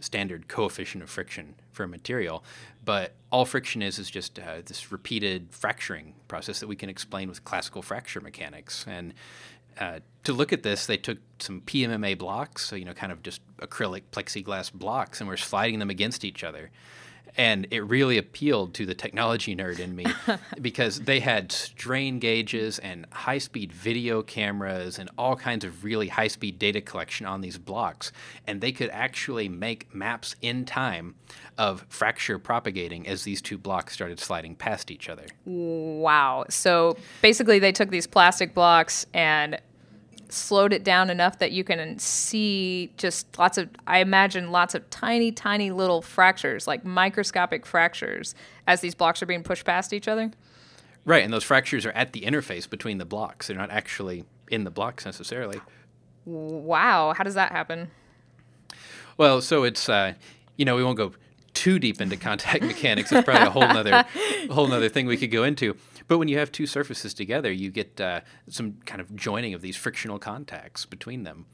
standard 0.07 0.49
coefficient 0.49 1.03
of 1.03 1.11
friction 1.11 1.57
for 1.73 1.83
a 1.83 1.89
material, 1.89 2.43
but 2.85 3.13
all 3.31 3.45
friction 3.45 3.83
is 3.83 3.99
is 3.99 4.09
just 4.09 4.39
uh, 4.39 4.63
this 4.65 4.91
repeated 4.93 5.49
fracturing 5.51 6.15
process 6.29 6.61
that 6.61 6.69
we 6.69 6.77
can 6.77 6.89
explain 6.89 7.29
with 7.29 7.45
classical 7.45 7.83
fracture 7.83 8.21
mechanics. 8.21 8.87
And 8.89 9.13
uh, 9.79 10.01
to 10.25 10.33
look 10.33 10.53
at 10.53 10.63
this, 10.63 10.87
they 10.87 10.97
took 10.97 11.19
some 11.41 11.61
PMMA 11.61 12.17
blocks, 12.17 12.65
so 12.65 12.77
you 12.77 12.85
know, 12.85 12.95
kind 12.95 13.13
of 13.13 13.23
just 13.23 13.43
acrylic 13.59 14.03
plexiglass 14.13 14.73
blocks, 14.73 15.21
and 15.21 15.29
were 15.29 15.37
sliding 15.37 15.81
them 15.81 15.91
against 15.91 16.25
each 16.25 16.43
other. 16.45 16.71
And 17.37 17.67
it 17.71 17.81
really 17.81 18.19
appealed 18.19 18.75
to 18.75 18.87
the 18.87 18.95
technology 18.95 19.55
nerd 19.55 19.79
in 19.79 19.95
me 19.95 20.07
because 20.61 21.01
they 21.01 21.21
had 21.21 21.53
strain 21.53 22.19
gauges 22.19 22.79
and 22.79 23.07
high 23.13 23.39
speed 23.39 23.73
video 23.73 24.23
cameras 24.23 24.99
and 24.99 25.11
all 25.19 25.37
kinds 25.37 25.65
of 25.65 25.85
really 25.85 26.09
high 26.09 26.29
speed 26.29 26.59
data 26.59 26.81
collection 26.81 27.27
on 27.27 27.41
these 27.41 27.59
blocks. 27.59 28.13
And 28.47 28.61
they 28.61 28.73
could 28.73 28.91
actually 28.91 29.49
make 29.49 29.95
maps 29.95 30.35
in 30.41 30.65
time 30.65 31.15
of 31.59 31.85
fracture 31.89 32.39
propagating 32.39 33.07
as 33.07 33.25
these 33.25 33.43
two 33.43 33.59
blocks 33.59 33.93
started 33.93 34.21
sliding 34.21 34.55
past 34.55 34.91
each 34.91 35.09
other. 35.09 35.27
Wow. 35.45 36.45
So 36.49 36.97
basically, 37.23 37.59
they 37.59 37.73
took 37.73 37.91
these 37.91 38.07
plastic 38.07 38.55
blocks 38.55 39.07
and 39.13 39.61
slowed 40.33 40.73
it 40.73 40.85
down 40.85 41.11
enough 41.11 41.39
that 41.39 41.53
you 41.53 41.65
can 41.65 41.99
see 41.99 42.93
just 42.97 43.39
lots 43.39 43.59
of 43.59 43.69
i 43.87 43.99
imagine 43.99 44.51
lots 44.51 44.75
of 44.75 44.89
tiny 44.91 45.31
tiny 45.31 45.71
little 45.71 46.03
fractures 46.03 46.67
like 46.67 46.85
microscopic 46.85 47.67
fractures 47.67 48.35
as 48.67 48.81
these 48.81 48.95
blocks 48.95 49.23
are 49.23 49.27
being 49.27 49.43
pushed 49.43 49.65
past 49.65 49.93
each 49.93 50.09
other. 50.09 50.31
Right 51.05 51.23
and 51.23 51.33
those 51.33 51.45
fractures 51.45 51.87
are 51.87 51.93
at 51.93 52.13
the 52.13 52.23
interface 52.23 52.69
between 52.69 52.99
the 52.99 53.05
blocks. 53.05 53.47
They're 53.47 53.57
not 53.57 53.71
actually 53.71 54.25
in 54.51 54.65
the 54.65 54.71
blocks 54.71 55.05
necessarily. 55.05 55.61
Wow 56.25 57.15
how 57.17 57.25
does 57.25 57.35
that 57.35 57.53
happen? 57.53 57.91
Well 59.17 59.41
so 59.41 59.65
it's 59.65 59.89
uh, 59.89 60.15
you 60.57 60.65
know 60.65 60.77
we 60.77 60.85
won't 60.85 60.97
go 60.97 61.13
too 61.55 61.79
deep 61.79 62.01
into 62.01 62.17
contact 62.17 62.63
mechanics. 62.73 63.13
It's 63.13 63.25
probably 63.25 63.47
a 63.47 63.51
whole 63.51 63.63
nother 63.63 64.05
whole 64.51 64.67
nother 64.67 64.89
thing 64.89 65.07
we 65.07 65.17
could 65.17 65.31
go 65.31 65.45
into 65.45 65.77
but 66.09 66.19
when 66.19 66.29
you 66.29 66.39
have 66.39 66.53
two 66.53 66.67
surfaces 66.67 67.15
together, 67.15 67.51
you 67.53 67.71
get 67.71 68.01
uh, 68.01 68.21
some 68.49 68.79
kind 68.87 69.01
of 69.01 69.15
joining 69.17 69.55
of 69.55 69.61
these 69.61 69.77
frictional 69.77 70.19
contacts 70.19 70.87
between 70.87 71.25
them. 71.25 71.47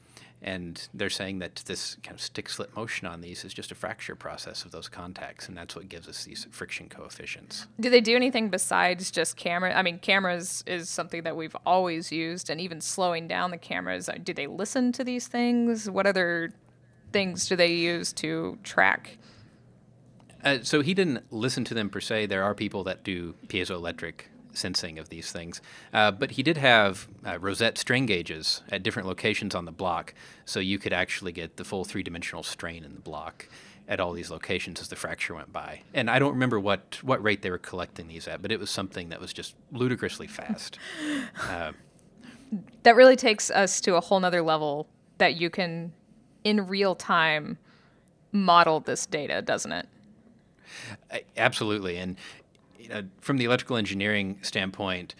And 0.44 0.88
they're 0.92 1.08
saying 1.08 1.38
that 1.38 1.62
this 1.66 1.96
kind 2.02 2.16
of 2.16 2.20
stick 2.20 2.48
slip 2.48 2.74
motion 2.74 3.06
on 3.06 3.20
these 3.20 3.44
is 3.44 3.54
just 3.54 3.70
a 3.70 3.76
fracture 3.76 4.16
process 4.16 4.64
of 4.64 4.72
those 4.72 4.88
contacts, 4.88 5.46
and 5.46 5.56
that's 5.56 5.76
what 5.76 5.88
gives 5.88 6.08
us 6.08 6.24
these 6.24 6.48
friction 6.50 6.88
coefficients. 6.88 7.68
Do 7.78 7.88
they 7.88 8.00
do 8.00 8.16
anything 8.16 8.48
besides 8.48 9.12
just 9.12 9.36
camera? 9.36 9.72
I 9.72 9.82
mean, 9.82 10.00
cameras 10.00 10.64
is 10.66 10.90
something 10.90 11.22
that 11.22 11.36
we've 11.36 11.54
always 11.64 12.10
used, 12.10 12.50
and 12.50 12.60
even 12.60 12.80
slowing 12.80 13.28
down 13.28 13.52
the 13.52 13.56
cameras. 13.56 14.08
Uh, 14.08 14.16
do 14.20 14.34
they 14.34 14.48
listen 14.48 14.90
to 14.92 15.04
these 15.04 15.28
things? 15.28 15.88
What 15.88 16.08
other 16.08 16.52
things 17.12 17.48
do 17.48 17.54
they 17.54 17.74
use 17.74 18.12
to 18.14 18.58
track? 18.64 19.18
Uh, 20.42 20.58
so 20.62 20.80
he 20.80 20.92
didn't 20.92 21.22
listen 21.32 21.64
to 21.66 21.74
them 21.74 21.88
per 21.88 22.00
se. 22.00 22.26
There 22.26 22.42
are 22.42 22.54
people 22.54 22.82
that 22.82 23.04
do 23.04 23.34
piezoelectric 23.46 24.22
sensing 24.52 24.98
of 24.98 25.08
these 25.08 25.32
things. 25.32 25.60
Uh, 25.92 26.10
but 26.10 26.32
he 26.32 26.42
did 26.42 26.56
have 26.56 27.08
uh, 27.26 27.38
rosette 27.38 27.78
strain 27.78 28.06
gauges 28.06 28.62
at 28.70 28.82
different 28.82 29.08
locations 29.08 29.54
on 29.54 29.64
the 29.64 29.72
block, 29.72 30.14
so 30.44 30.60
you 30.60 30.78
could 30.78 30.92
actually 30.92 31.32
get 31.32 31.56
the 31.56 31.64
full 31.64 31.84
three 31.84 32.02
dimensional 32.02 32.42
strain 32.42 32.84
in 32.84 32.94
the 32.94 33.00
block 33.00 33.48
at 33.88 34.00
all 34.00 34.12
these 34.12 34.30
locations 34.30 34.80
as 34.80 34.88
the 34.88 34.96
fracture 34.96 35.34
went 35.34 35.52
by. 35.52 35.82
And 35.92 36.08
I 36.08 36.18
don't 36.18 36.32
remember 36.32 36.58
what, 36.60 36.98
what 37.02 37.22
rate 37.22 37.42
they 37.42 37.50
were 37.50 37.58
collecting 37.58 38.08
these 38.08 38.28
at, 38.28 38.40
but 38.40 38.52
it 38.52 38.60
was 38.60 38.70
something 38.70 39.08
that 39.08 39.20
was 39.20 39.32
just 39.32 39.54
ludicrously 39.72 40.26
fast. 40.26 40.78
Uh, 41.48 41.72
that 42.82 42.96
really 42.96 43.16
takes 43.16 43.50
us 43.50 43.80
to 43.80 43.96
a 43.96 44.00
whole 44.00 44.20
nother 44.20 44.42
level 44.42 44.86
that 45.16 45.36
you 45.36 45.48
can, 45.48 45.92
in 46.44 46.66
real 46.66 46.94
time, 46.94 47.56
model 48.30 48.80
this 48.80 49.06
data, 49.06 49.40
doesn't 49.40 49.72
it? 49.72 49.88
Absolutely, 51.36 51.96
and 51.96 52.16
you 52.82 52.88
know, 52.88 53.02
from 53.20 53.36
the 53.36 53.44
electrical 53.44 53.76
engineering 53.76 54.38
standpoint, 54.42 55.14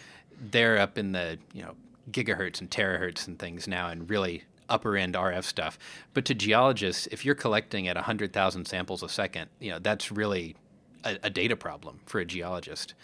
they're 0.51 0.79
up 0.79 0.99
in 0.99 1.13
the 1.13 1.39
you 1.53 1.63
know 1.63 1.75
gigahertz 2.11 2.61
and 2.61 2.71
terahertz 2.71 3.29
and 3.29 3.39
things 3.39 3.69
now, 3.69 3.89
and 3.89 4.11
really 4.11 4.43
upper 4.69 4.97
end 4.97 5.15
RF 5.15 5.45
stuff. 5.45 5.79
But 6.15 6.25
to 6.27 6.35
geologists, 6.35 7.07
if 7.13 7.25
you're 7.25 7.35
collecting 7.35 7.87
at 7.89 7.97
100,000 7.97 8.65
samples 8.67 9.03
a 9.03 9.09
second, 9.09 9.49
you 9.61 9.71
know 9.71 9.79
that's 9.79 10.11
really 10.11 10.57
a, 11.05 11.19
a 11.23 11.31
data 11.31 11.57
problem 11.57 12.01
for 12.07 12.19
a 12.19 12.25
geologist. 12.25 12.95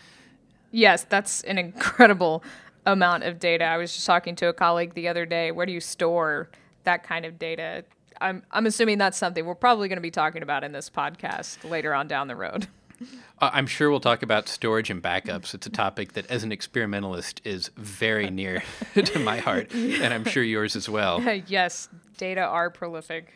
Yes, 0.70 1.04
that's 1.04 1.42
an 1.42 1.58
incredible 1.58 2.42
amount 2.84 3.24
of 3.24 3.38
data. 3.38 3.64
I 3.64 3.76
was 3.76 3.92
just 3.92 4.06
talking 4.06 4.34
to 4.36 4.48
a 4.48 4.52
colleague 4.52 4.94
the 4.94 5.08
other 5.08 5.26
day. 5.26 5.52
Where 5.52 5.66
do 5.66 5.72
you 5.72 5.80
store 5.80 6.48
that 6.84 7.02
kind 7.02 7.24
of 7.24 7.38
data? 7.38 7.84
I'm 8.20 8.42
I'm 8.50 8.66
assuming 8.66 8.98
that's 8.98 9.18
something 9.18 9.46
we're 9.46 9.54
probably 9.54 9.88
going 9.88 9.98
to 9.98 10.02
be 10.02 10.10
talking 10.10 10.42
about 10.42 10.64
in 10.64 10.72
this 10.72 10.90
podcast 10.90 11.68
later 11.68 11.94
on 11.94 12.08
down 12.08 12.26
the 12.26 12.36
road. 12.36 12.66
Uh, 13.40 13.50
I'm 13.52 13.68
sure 13.68 13.88
we'll 13.88 14.00
talk 14.00 14.24
about 14.24 14.48
storage 14.48 14.90
and 14.90 15.00
backups. 15.00 15.54
It's 15.54 15.64
a 15.64 15.70
topic 15.70 16.14
that, 16.14 16.26
as 16.28 16.42
an 16.42 16.50
experimentalist, 16.50 17.40
is 17.44 17.70
very 17.76 18.30
near 18.30 18.64
to 18.96 19.18
my 19.20 19.38
heart, 19.38 19.72
and 19.72 20.12
I'm 20.12 20.24
sure 20.24 20.42
yours 20.42 20.74
as 20.74 20.88
well. 20.88 21.20
yes, 21.46 21.88
data 22.16 22.40
are 22.40 22.68
prolific. 22.68 23.32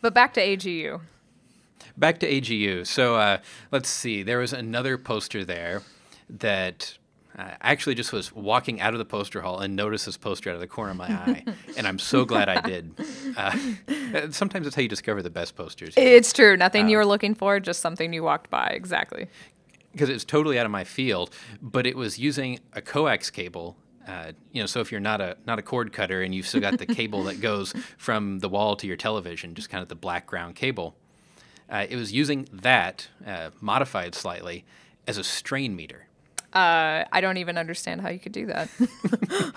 But 0.00 0.14
back 0.14 0.32
to 0.32 0.40
AGU. 0.40 1.02
Back 1.98 2.20
to 2.20 2.26
AGU. 2.26 2.86
So 2.86 3.16
uh, 3.16 3.38
let's 3.70 3.90
see. 3.90 4.22
There 4.22 4.38
was 4.38 4.54
another 4.54 4.96
poster 4.96 5.44
there 5.44 5.82
that 6.30 6.96
I 7.38 7.56
actually 7.60 7.94
just 7.94 8.12
was 8.12 8.34
walking 8.34 8.80
out 8.80 8.94
of 8.94 8.98
the 8.98 9.04
poster 9.04 9.40
hall 9.40 9.60
and 9.60 9.76
noticed 9.76 10.06
this 10.06 10.16
poster 10.16 10.50
out 10.50 10.54
of 10.54 10.60
the 10.60 10.66
corner 10.66 10.90
of 10.90 10.96
my 10.96 11.06
eye, 11.08 11.44
and 11.76 11.86
I'm 11.86 11.98
so 11.98 12.24
glad 12.24 12.48
I 12.48 12.60
did. 12.60 12.94
Uh, 13.36 13.56
sometimes 14.30 14.64
that's 14.66 14.74
how 14.74 14.82
you 14.82 14.88
discover 14.88 15.22
the 15.22 15.30
best 15.30 15.54
posters. 15.54 15.96
you 15.96 16.04
know? 16.04 16.10
It's 16.10 16.32
true. 16.32 16.56
Nothing 16.56 16.88
you 16.88 16.96
were 16.96 17.06
looking 17.06 17.34
for, 17.34 17.60
just 17.60 17.80
something 17.80 18.12
you 18.12 18.24
walked 18.24 18.50
by. 18.50 18.66
Exactly. 18.68 19.28
because 19.92 20.08
it's 20.08 20.24
totally 20.24 20.58
out 20.58 20.66
of 20.66 20.72
my 20.72 20.84
field, 20.84 21.30
but 21.62 21.86
it 21.86 21.96
was 21.96 22.18
using 22.18 22.58
a 22.72 22.82
coax 22.82 23.30
cable. 23.30 23.76
Uh, 24.06 24.32
you 24.52 24.60
know, 24.62 24.66
so 24.66 24.80
if 24.80 24.90
you're 24.90 25.00
not 25.00 25.20
a 25.20 25.36
not 25.46 25.58
a 25.58 25.62
cord 25.62 25.92
cutter 25.92 26.22
and 26.22 26.34
you've 26.34 26.46
still 26.46 26.60
got 26.60 26.78
the 26.78 26.86
cable 27.00 27.22
that 27.24 27.40
goes 27.40 27.72
from 27.98 28.38
the 28.40 28.48
wall 28.48 28.74
to 28.74 28.86
your 28.86 28.96
television, 28.96 29.54
just 29.54 29.68
kind 29.70 29.82
of 29.82 29.88
the 29.88 29.94
black 29.94 30.26
ground 30.26 30.56
cable, 30.56 30.96
uh, 31.70 31.86
it 31.88 31.94
was 31.94 32.10
using 32.12 32.48
that 32.52 33.08
uh, 33.26 33.50
modified 33.60 34.14
slightly 34.14 34.64
as 35.06 35.18
a 35.18 35.24
strain 35.24 35.76
meter. 35.76 36.07
Uh, 36.52 37.04
I 37.12 37.20
don't 37.20 37.36
even 37.36 37.58
understand 37.58 38.00
how 38.00 38.08
you 38.08 38.18
could 38.18 38.32
do 38.32 38.46
that. 38.46 38.68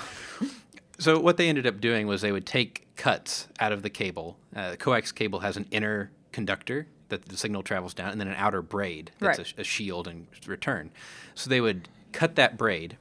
So 0.99 1.19
what 1.19 1.37
they 1.37 1.49
ended 1.49 1.65
up 1.65 1.81
doing 1.81 2.05
was 2.05 2.21
they 2.21 2.31
would 2.31 2.45
take 2.45 2.85
cuts 2.95 3.47
out 3.59 3.71
of 3.71 3.81
the 3.81 3.89
cable. 3.89 4.37
Uh, 4.55 4.69
the 4.69 4.77
coax 4.77 5.11
cable 5.11 5.39
has 5.39 5.57
an 5.57 5.65
inner 5.71 6.11
conductor 6.31 6.85
that 7.09 7.25
the 7.25 7.37
signal 7.37 7.63
travels 7.63 7.95
down, 7.95 8.11
and 8.11 8.21
then 8.21 8.27
an 8.27 8.35
outer 8.37 8.61
braid 8.61 9.09
that's 9.17 9.39
Right. 9.39 9.53
a, 9.57 9.61
a 9.61 9.63
shield 9.63 10.07
and 10.07 10.27
return. 10.45 10.91
So 11.33 11.49
they 11.49 11.59
would 11.59 11.89
cut 12.11 12.35
that 12.35 12.55
braid 12.55 12.97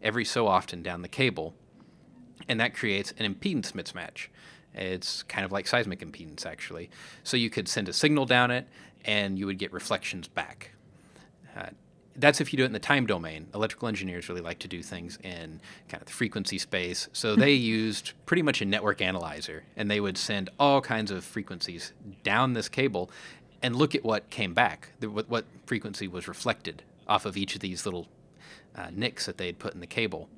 every 0.00 0.24
so 0.24 0.46
often 0.46 0.84
down 0.84 1.02
the 1.02 1.08
cable, 1.08 1.52
and 2.48 2.60
that 2.60 2.74
creates 2.74 3.12
an 3.18 3.26
impedance 3.34 3.72
mismatch. 3.72 4.28
It's 4.72 5.24
kind 5.24 5.44
of 5.44 5.50
like 5.50 5.66
seismic 5.66 5.98
impedance, 5.98 6.46
actually. 6.46 6.90
So 7.24 7.36
you 7.36 7.50
could 7.50 7.66
send 7.66 7.88
a 7.88 7.92
signal 7.92 8.24
down 8.24 8.52
it, 8.52 8.68
and 9.04 9.36
you 9.36 9.46
would 9.46 9.58
get 9.58 9.72
reflections 9.72 10.28
back. 10.28 10.70
Uh, 11.56 11.70
that's 12.16 12.40
if 12.40 12.52
you 12.52 12.56
do 12.56 12.62
it 12.62 12.66
in 12.66 12.72
the 12.72 12.78
time 12.78 13.06
domain. 13.06 13.48
Electrical 13.54 13.88
engineers 13.88 14.28
really 14.28 14.40
like 14.40 14.58
to 14.60 14.68
do 14.68 14.82
things 14.82 15.18
in 15.22 15.60
kind 15.88 16.02
of 16.02 16.06
the 16.06 16.12
frequency 16.12 16.58
space. 16.58 17.08
So 17.12 17.36
they 17.36 17.52
used 17.52 18.12
pretty 18.26 18.42
much 18.42 18.60
a 18.60 18.64
network 18.64 19.00
analyzer, 19.00 19.64
and 19.76 19.90
they 19.90 20.00
would 20.00 20.18
send 20.18 20.50
all 20.58 20.80
kinds 20.80 21.10
of 21.10 21.24
frequencies 21.24 21.92
down 22.22 22.52
this 22.52 22.68
cable 22.68 23.10
and 23.62 23.76
look 23.76 23.94
at 23.94 24.04
what 24.04 24.28
came 24.30 24.54
back, 24.54 24.90
what, 25.00 25.28
what 25.28 25.44
frequency 25.66 26.08
was 26.08 26.28
reflected 26.28 26.82
off 27.08 27.24
of 27.24 27.36
each 27.36 27.54
of 27.54 27.60
these 27.60 27.86
little 27.86 28.08
uh, 28.74 28.88
nicks 28.92 29.26
that 29.26 29.38
they 29.38 29.46
had 29.46 29.58
put 29.58 29.74
in 29.74 29.80
the 29.80 29.86
cable. 29.86 30.28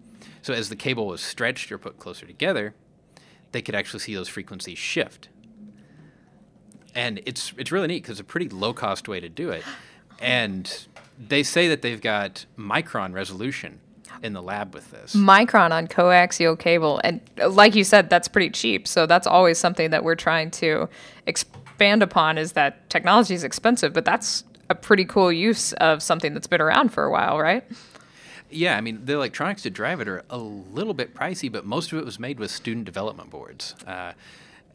So 0.43 0.53
as 0.53 0.69
the 0.69 0.77
cable 0.77 1.07
was 1.07 1.21
stretched 1.21 1.73
or 1.73 1.79
put 1.79 1.99
closer 1.99 2.27
together, 2.27 2.75
they 3.53 3.63
could 3.63 3.75
actually 3.75 4.01
see 4.01 4.15
those 4.15 4.29
frequencies 4.29 4.79
shift. 4.79 5.29
And 6.95 7.21
it's 7.27 7.53
it's 7.57 7.73
really 7.73 7.89
neat 7.89 8.03
because 8.03 8.13
it's 8.13 8.21
a 8.21 8.25
pretty 8.25 8.49
low 8.49 8.73
cost 8.73 9.09
way 9.09 9.21
to 9.21 9.29
do 9.29 9.51
it. 9.51 9.65
And 10.21 10.87
they 11.18 11.42
say 11.42 11.68
that 11.68 11.83
they've 11.83 12.00
got 12.00 12.46
micron 12.59 13.12
resolution 13.12 13.81
in 14.22 14.33
the 14.33 14.42
lab 14.42 14.74
with 14.74 14.90
this. 14.90 15.14
Micron 15.14 15.70
on 15.70 15.87
coaxial 15.87 16.59
cable. 16.59 17.00
And 17.05 17.20
uh, 17.40 17.48
like 17.48 17.74
you 17.74 17.85
said, 17.85 18.09
that's 18.09 18.29
pretty 18.29 18.50
cheap. 18.50 18.88
So 18.88 19.07
that's 19.07 19.27
always 19.27 19.59
something 19.59 19.90
that 19.90 20.05
we're 20.05 20.14
trying 20.14 20.50
to 20.53 20.88
expand 21.27 22.03
upon 22.03 22.38
is 22.38 22.53
that 22.53 22.88
technology 22.90 23.35
is 23.35 23.44
expensive, 23.44 23.92
but 23.92 24.05
that's 24.05 24.44
a 24.70 24.74
pretty 24.74 25.05
cool 25.05 25.33
use 25.33 25.72
of 25.74 26.03
something 26.03 26.33
that's 26.33 26.46
been 26.46 26.61
around 26.61 26.90
for 26.90 27.05
a 27.05 27.11
while, 27.11 27.38
right? 27.38 27.64
Yeah, 28.50 28.77
I 28.77 28.81
mean 28.81 29.05
the 29.05 29.14
electronics 29.14 29.62
to 29.62 29.70
drive 29.70 30.00
it 30.00 30.09
are 30.09 30.24
a 30.31 30.38
little 30.38 30.94
bit 30.94 31.14
pricey, 31.14 31.50
but 31.50 31.64
most 31.64 31.92
of 31.92 31.98
it 31.98 32.05
was 32.05 32.18
made 32.20 32.38
with 32.38 32.50
student 32.50 32.85
development 32.85 33.31
boards, 33.31 33.74
uh, 33.87 34.12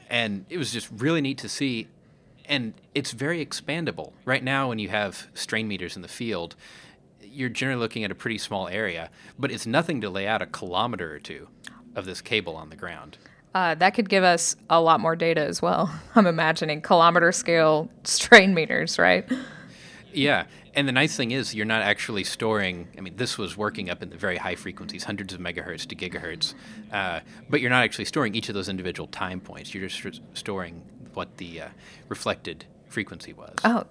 and 0.09 0.45
it 0.49 0.57
was 0.57 0.73
just 0.73 0.89
really 0.97 1.21
neat 1.21 1.37
to 1.39 1.49
see. 1.49 1.87
And 2.49 2.73
it's 2.95 3.11
very 3.11 3.45
expandable. 3.45 4.11
Right 4.25 4.43
now, 4.43 4.69
when 4.69 4.79
you 4.79 4.89
have 4.89 5.27
strain 5.35 5.67
meters 5.67 5.95
in 5.95 6.01
the 6.01 6.07
field, 6.07 6.55
you're 7.21 7.47
generally 7.47 7.79
looking 7.79 8.03
at 8.03 8.11
a 8.11 8.15
pretty 8.15 8.39
small 8.39 8.67
area, 8.67 9.11
but 9.37 9.51
it's 9.51 9.67
nothing 9.67 10.01
to 10.01 10.09
lay 10.09 10.27
out 10.27 10.41
a 10.41 10.47
kilometer 10.47 11.13
or 11.13 11.19
two 11.19 11.47
of 11.95 12.05
this 12.05 12.21
cable 12.21 12.55
on 12.55 12.69
the 12.69 12.75
ground. 12.75 13.17
Uh, 13.53 13.75
that 13.75 13.93
could 13.93 14.09
give 14.09 14.23
us 14.23 14.55
a 14.69 14.81
lot 14.81 14.99
more 14.99 15.15
data 15.15 15.41
as 15.41 15.61
well. 15.61 15.93
I'm 16.15 16.27
imagining 16.27 16.81
kilometer 16.81 17.31
scale 17.31 17.89
strain 18.03 18.53
meters, 18.53 18.99
right? 18.99 19.29
Yeah, 20.11 20.45
and 20.73 20.87
the 20.87 20.91
nice 20.91 21.15
thing 21.15 21.31
is 21.31 21.53
you're 21.53 21.65
not 21.65 21.83
actually 21.83 22.23
storing. 22.23 22.87
I 22.97 23.01
mean, 23.01 23.15
this 23.15 23.37
was 23.37 23.55
working 23.55 23.91
up 23.91 24.01
in 24.01 24.09
the 24.09 24.17
very 24.17 24.37
high 24.37 24.55
frequencies, 24.55 25.03
hundreds 25.03 25.33
of 25.33 25.39
megahertz 25.39 25.85
to 25.87 25.95
gigahertz, 25.95 26.55
uh, 26.91 27.19
but 27.47 27.61
you're 27.61 27.69
not 27.69 27.83
actually 27.83 28.05
storing 28.05 28.33
each 28.33 28.49
of 28.49 28.55
those 28.55 28.69
individual 28.69 29.07
time 29.07 29.39
points. 29.39 29.73
You're 29.73 29.87
just 29.87 30.21
storing 30.33 30.83
what 31.13 31.37
the 31.37 31.61
uh, 31.61 31.67
reflected 32.07 32.65
frequency 32.87 33.33
was. 33.33 33.53
Oh, 33.63 33.85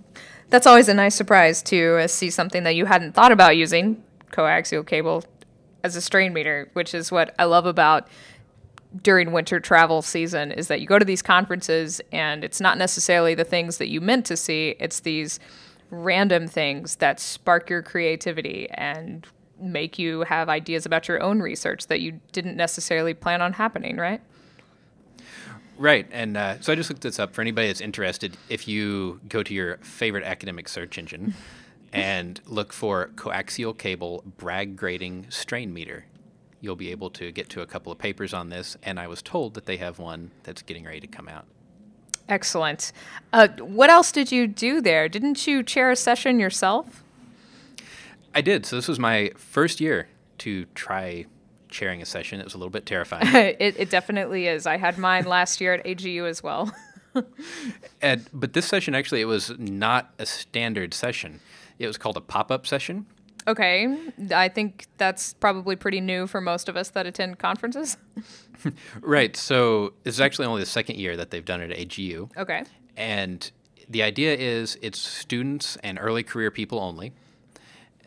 that's 0.51 0.67
always 0.67 0.89
a 0.89 0.95
nice 0.95 1.15
surprise 1.15 1.63
to 1.65 1.99
uh, 1.99 2.07
see 2.07 2.31
something 2.31 2.65
that 2.65 2.75
you 2.75 2.87
hadn't 2.87 3.13
thought 3.13 3.33
about 3.33 3.57
using 3.57 4.03
coaxial 4.31 4.87
cable 4.87 5.25
as 5.85 5.97
a 5.97 6.01
strain 6.01 6.33
meter, 6.33 6.71
which 6.73 6.95
is 6.95 7.13
what 7.13 7.35
I 7.39 7.45
love 7.45 7.67
about 7.67 8.09
during 9.03 9.33
winter 9.33 9.61
travel 9.61 10.03
season 10.03 10.51
is 10.51 10.69
that 10.69 10.81
you 10.81 10.87
go 10.87 10.99
to 10.99 11.05
these 11.05 11.23
conferences 11.23 12.01
and 12.11 12.43
it's 12.43 12.61
not 12.61 12.79
necessarily 12.79 13.35
the 13.35 13.45
things 13.45 13.79
that 13.79 13.89
you 13.89 14.01
meant 14.01 14.25
to 14.27 14.37
see, 14.37 14.77
it's 14.81 15.01
these 15.01 15.39
random 15.91 16.47
things 16.47 16.97
that 16.97 17.21
spark 17.21 17.71
your 17.71 17.83
creativity 17.83 18.69
and 18.71 19.27
make 19.61 19.99
you 19.99 20.21
have 20.23 20.49
ideas 20.49 20.87
about 20.87 21.09
your 21.09 21.23
own 21.23 21.41
research 21.41 21.87
that 21.89 22.01
you 22.01 22.21
didn't 22.33 22.57
necessarily 22.57 23.13
plan 23.13 23.43
on 23.43 23.55
happening, 23.55 23.97
right? 23.97 24.21
Right, 25.79 26.09
and 26.11 26.37
uh, 26.37 26.61
so 26.61 26.73
I 26.73 26.77
just 26.77 26.91
looked 26.91 27.03
this 27.03 27.21
up 27.21 27.33
for 27.33 27.41
anybody 27.41 27.69
that's 27.69 27.81
interested. 27.81 28.37
If 28.49 28.67
you 28.67 29.21
go 29.29 29.45
to 29.45 29.55
your 29.55 29.77
favorite 29.79 30.25
academic 30.25 30.69
search 30.69 30.99
engine 30.99 31.35
and 31.93 32.41
look 32.47 32.73
for 32.73 33.11
coaxial 33.15 33.79
cable 33.79 34.25
Bragg 34.37 34.77
grating 34.77 35.27
strain 35.29 35.73
meter, 35.73 36.07
you'll 36.61 36.75
be 36.75 36.91
able 36.91 37.11
to 37.11 37.31
get 37.31 37.49
to 37.51 37.63
a 37.63 37.67
couple 37.67 37.93
of 37.93 37.99
papers 37.99 38.35
on 38.35 38.49
this. 38.49 38.77
And 38.83 38.99
I 38.99 39.07
was 39.07 39.23
told 39.23 39.55
that 39.55 39.67
they 39.67 39.77
have 39.77 40.01
one 40.01 40.33
that's 40.43 40.63
getting 40.63 40.85
ready 40.85 40.99
to 41.01 41.07
come 41.07 41.29
out. 41.29 41.45
Excellent. 42.29 42.93
Uh, 43.33 43.49
what 43.59 43.89
else 43.89 44.11
did 44.13 44.33
you 44.33 44.49
do 44.49 44.81
there? 44.81 45.09
Didn't 45.09 45.47
you 45.47 45.63
chair 45.63 45.93
a 45.93 45.97
session 45.97 46.41
yourself? 46.41 47.05
I 48.35 48.41
did. 48.41 48.67
So 48.67 48.77
this 48.77 48.89
was 48.89 48.99
my 48.99 49.31
first 49.37 49.81
year 49.81 50.09
to 50.39 50.67
try 50.75 51.27
chairing 51.69 52.03
a 52.03 52.07
session. 52.07 52.41
It 52.41 52.45
was 52.45 52.55
a 52.55 52.59
little 52.59 52.71
bit 52.71 52.87
terrifying. 52.95 53.27
it, 53.35 53.77
it 53.79 53.91
definitely 53.91 54.47
is. 54.47 54.67
I 54.67 54.77
had 54.77 54.99
mine 54.99 55.25
last 55.25 55.61
year 55.61 55.75
at 55.75 55.85
AGU 55.85 56.29
as 56.29 56.43
well. 56.43 56.73
and, 58.03 58.29
but 58.33 58.53
this 58.53 58.67
session 58.67 58.95
actually 58.95 59.21
it 59.21 59.27
was 59.27 59.53
not 59.59 60.13
a 60.19 60.27
standard 60.27 60.95
session. 60.95 61.41
It 61.79 61.87
was 61.87 61.97
called 61.99 62.17
a 62.17 62.21
pop-up 62.21 62.67
session. 62.67 63.07
okay. 63.47 63.97
I 64.35 64.49
think 64.49 64.87
that's 64.99 65.33
probably 65.35 65.75
pretty 65.77 66.01
new 66.01 66.27
for 66.27 66.41
most 66.41 66.69
of 66.69 66.77
us 66.77 66.91
that 66.91 67.07
attend 67.07 67.39
conferences. 67.39 67.97
Right. 69.01 69.37
So 69.37 69.93
this 70.03 70.17
is 70.17 70.21
actually 70.21 70.47
only 70.47 70.63
the 70.63 70.67
second 70.67 70.97
year 70.99 71.17
that 71.17 71.31
they've 71.31 71.45
done 71.45 71.61
it 71.61 71.71
at 71.71 71.79
AGU. 71.79 72.29
Okay. 72.37 72.65
And 72.97 73.49
the 73.89 74.03
idea 74.03 74.35
is 74.35 74.77
it's 74.83 74.99
students 74.99 75.77
and 75.85 75.97
early 76.01 76.25
career 76.25 76.51
people 76.51 76.81
only 76.81 77.13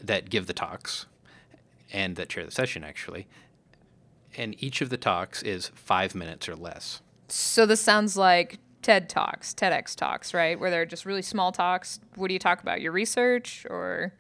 that 0.04 0.30
give 0.30 0.48
the 0.48 0.54
talks 0.54 1.06
and 1.94 2.18
that 2.18 2.28
chair 2.28 2.44
the 2.46 2.52
session, 2.52 2.84
actually. 2.84 3.28
And 4.38 4.56
each 4.64 4.82
of 4.82 4.90
the 4.90 4.98
talks 4.98 5.44
is 5.44 5.70
five 5.76 6.16
minutes 6.16 6.48
or 6.48 6.56
less. 6.56 7.02
So 7.28 7.66
this 7.66 7.82
sounds 7.82 8.18
like 8.18 8.60
TED 8.82 9.10
Talks, 9.10 9.54
TEDx 9.54 9.96
Talks, 9.96 10.34
right? 10.34 10.60
Where 10.60 10.70
they're 10.70 10.86
just 10.86 11.06
really 11.06 11.22
small 11.22 11.52
talks. 11.52 12.00
What 12.16 12.28
do 12.28 12.34
you 12.34 12.40
talk 12.40 12.62
about? 12.62 12.82
Your 12.82 12.92
research 12.92 13.66
or? 13.70 14.14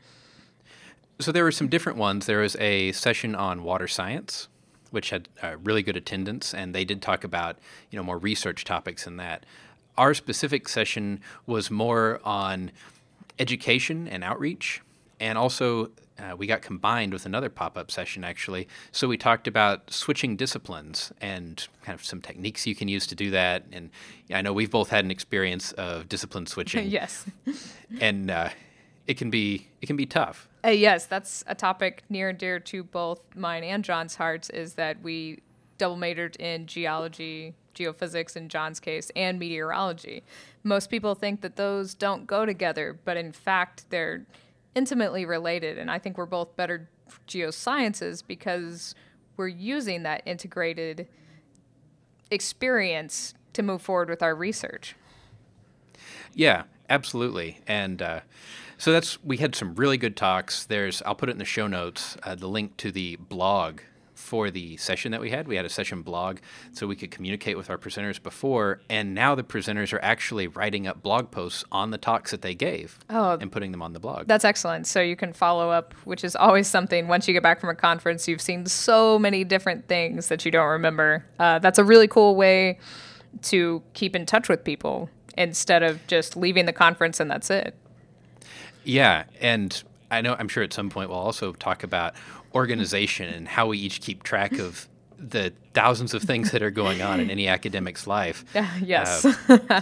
So 1.19 1.31
there 1.31 1.43
were 1.43 1.51
some 1.51 1.67
different 1.67 1.97
ones. 1.97 2.25
There 2.25 2.39
was 2.39 2.55
a 2.57 2.91
session 2.91 3.35
on 3.35 3.63
water 3.63 3.87
science, 3.87 4.47
which 4.91 5.09
had 5.09 5.29
uh, 5.41 5.55
really 5.63 5.83
good 5.83 5.97
attendance, 5.97 6.53
and 6.53 6.73
they 6.73 6.85
did 6.85 7.01
talk 7.01 7.23
about 7.23 7.57
you 7.89 7.97
know 7.97 8.03
more 8.03 8.17
research 8.17 8.63
topics 8.63 9.07
in 9.07 9.17
that. 9.17 9.45
Our 9.97 10.13
specific 10.13 10.69
session 10.69 11.19
was 11.45 11.69
more 11.69 12.19
on 12.23 12.71
education 13.39 14.07
and 14.07 14.23
outreach, 14.23 14.81
and 15.19 15.37
also 15.37 15.91
uh, 16.21 16.35
we 16.35 16.47
got 16.47 16.61
combined 16.61 17.13
with 17.13 17.25
another 17.25 17.49
pop-up 17.49 17.89
session 17.89 18.23
actually. 18.23 18.67
So 18.91 19.07
we 19.07 19.17
talked 19.17 19.47
about 19.47 19.91
switching 19.91 20.35
disciplines 20.35 21.11
and 21.19 21.67
kind 21.83 21.97
of 21.97 22.05
some 22.05 22.21
techniques 22.21 22.67
you 22.67 22.75
can 22.75 22.87
use 22.87 23.07
to 23.07 23.15
do 23.15 23.31
that. 23.31 23.63
And 23.71 23.89
I 24.31 24.41
know 24.41 24.53
we've 24.53 24.71
both 24.71 24.89
had 24.89 25.03
an 25.03 25.11
experience 25.11 25.71
of 25.73 26.07
discipline 26.07 26.45
switching, 26.45 26.87
yes. 26.89 27.25
and 27.99 28.29
uh, 28.29 28.49
it 29.07 29.17
can 29.17 29.29
be 29.29 29.67
it 29.81 29.87
can 29.87 29.95
be 29.95 30.05
tough. 30.05 30.47
Uh, 30.63 30.69
yes, 30.69 31.05
that's 31.07 31.43
a 31.47 31.55
topic 31.55 32.03
near 32.09 32.29
and 32.29 32.37
dear 32.37 32.59
to 32.59 32.83
both 32.83 33.21
mine 33.35 33.63
and 33.63 33.83
John's 33.83 34.15
hearts. 34.15 34.49
Is 34.51 34.75
that 34.75 35.01
we 35.01 35.39
double 35.77 35.97
majored 35.97 36.35
in 36.35 36.67
geology, 36.67 37.55
geophysics 37.73 38.37
in 38.37 38.47
John's 38.49 38.79
case, 38.79 39.11
and 39.15 39.39
meteorology. 39.39 40.21
Most 40.63 40.91
people 40.91 41.15
think 41.15 41.41
that 41.41 41.55
those 41.55 41.95
don't 41.95 42.27
go 42.27 42.45
together, 42.45 42.99
but 43.03 43.17
in 43.17 43.31
fact, 43.31 43.85
they're 43.89 44.27
intimately 44.75 45.25
related. 45.25 45.77
And 45.77 45.91
I 45.91 45.99
think 45.99 46.17
we're 46.17 46.25
both 46.25 46.55
better 46.55 46.89
geosciences 47.27 48.23
because 48.25 48.95
we're 49.37 49.47
using 49.47 50.03
that 50.03 50.21
integrated 50.25 51.07
experience 52.29 53.33
to 53.53 53.63
move 53.63 53.81
forward 53.81 54.09
with 54.09 54.23
our 54.23 54.35
research. 54.35 54.95
Yeah, 56.33 56.63
absolutely. 56.89 57.59
And 57.67 58.01
uh, 58.01 58.21
so 58.77 58.91
that's 58.91 59.21
we 59.23 59.37
had 59.37 59.55
some 59.55 59.75
really 59.75 59.97
good 59.97 60.15
talks. 60.15 60.65
There's 60.65 61.01
I'll 61.03 61.15
put 61.15 61.29
it 61.29 61.33
in 61.33 61.37
the 61.37 61.45
show 61.45 61.67
notes 61.67 62.17
uh, 62.23 62.35
the 62.35 62.47
link 62.47 62.77
to 62.77 62.91
the 62.91 63.17
blog 63.17 63.81
for 64.21 64.51
the 64.51 64.77
session 64.77 65.11
that 65.11 65.19
we 65.19 65.31
had. 65.31 65.47
We 65.47 65.55
had 65.55 65.65
a 65.65 65.69
session 65.69 66.03
blog 66.03 66.37
so 66.71 66.87
we 66.87 66.95
could 66.95 67.11
communicate 67.11 67.57
with 67.57 67.69
our 67.69 67.77
presenters 67.77 68.21
before, 68.21 68.81
and 68.89 69.13
now 69.13 69.35
the 69.35 69.43
presenters 69.43 69.91
are 69.93 70.01
actually 70.03 70.47
writing 70.47 70.87
up 70.87 71.01
blog 71.01 71.31
posts 71.31 71.63
on 71.71 71.89
the 71.91 71.97
talks 71.97 72.31
that 72.31 72.41
they 72.41 72.55
gave 72.55 72.99
Oh. 73.09 73.37
and 73.41 73.51
putting 73.51 73.71
them 73.71 73.81
on 73.81 73.93
the 73.93 73.99
blog. 73.99 74.27
That's 74.27 74.45
excellent. 74.45 74.87
So 74.87 75.01
you 75.01 75.15
can 75.15 75.33
follow 75.33 75.69
up, 75.71 75.93
which 76.05 76.23
is 76.23 76.35
always 76.35 76.67
something. 76.67 77.07
Once 77.07 77.27
you 77.27 77.33
get 77.33 77.43
back 77.43 77.59
from 77.59 77.69
a 77.69 77.75
conference, 77.75 78.27
you've 78.27 78.41
seen 78.41 78.65
so 78.67 79.17
many 79.19 79.43
different 79.43 79.87
things 79.87 80.27
that 80.29 80.45
you 80.45 80.51
don't 80.51 80.69
remember. 80.69 81.25
Uh, 81.39 81.59
that's 81.59 81.79
a 81.79 81.83
really 81.83 82.07
cool 82.07 82.35
way 82.35 82.79
to 83.43 83.81
keep 83.93 84.15
in 84.15 84.25
touch 84.25 84.47
with 84.47 84.63
people 84.63 85.09
instead 85.37 85.81
of 85.83 86.05
just 86.07 86.35
leaving 86.37 86.65
the 86.65 86.73
conference 86.73 87.19
and 87.19 87.29
that's 87.31 87.49
it. 87.49 87.75
Yeah, 88.83 89.23
and 89.39 89.81
I 90.09 90.21
know 90.21 90.35
I'm 90.37 90.47
sure 90.47 90.63
at 90.63 90.73
some 90.73 90.89
point 90.89 91.09
we'll 91.09 91.19
also 91.19 91.53
talk 91.53 91.83
about 91.83 92.13
organization 92.55 93.29
and 93.33 93.47
how 93.47 93.67
we 93.67 93.77
each 93.77 94.01
keep 94.01 94.23
track 94.23 94.57
of 94.59 94.87
the 95.17 95.53
thousands 95.73 96.13
of 96.13 96.23
things 96.23 96.51
that 96.51 96.63
are 96.63 96.71
going 96.71 97.01
on 97.01 97.19
in 97.19 97.29
any 97.29 97.47
academic's 97.47 98.07
life. 98.07 98.43
yes. 98.81 99.23
Uh, 99.47 99.81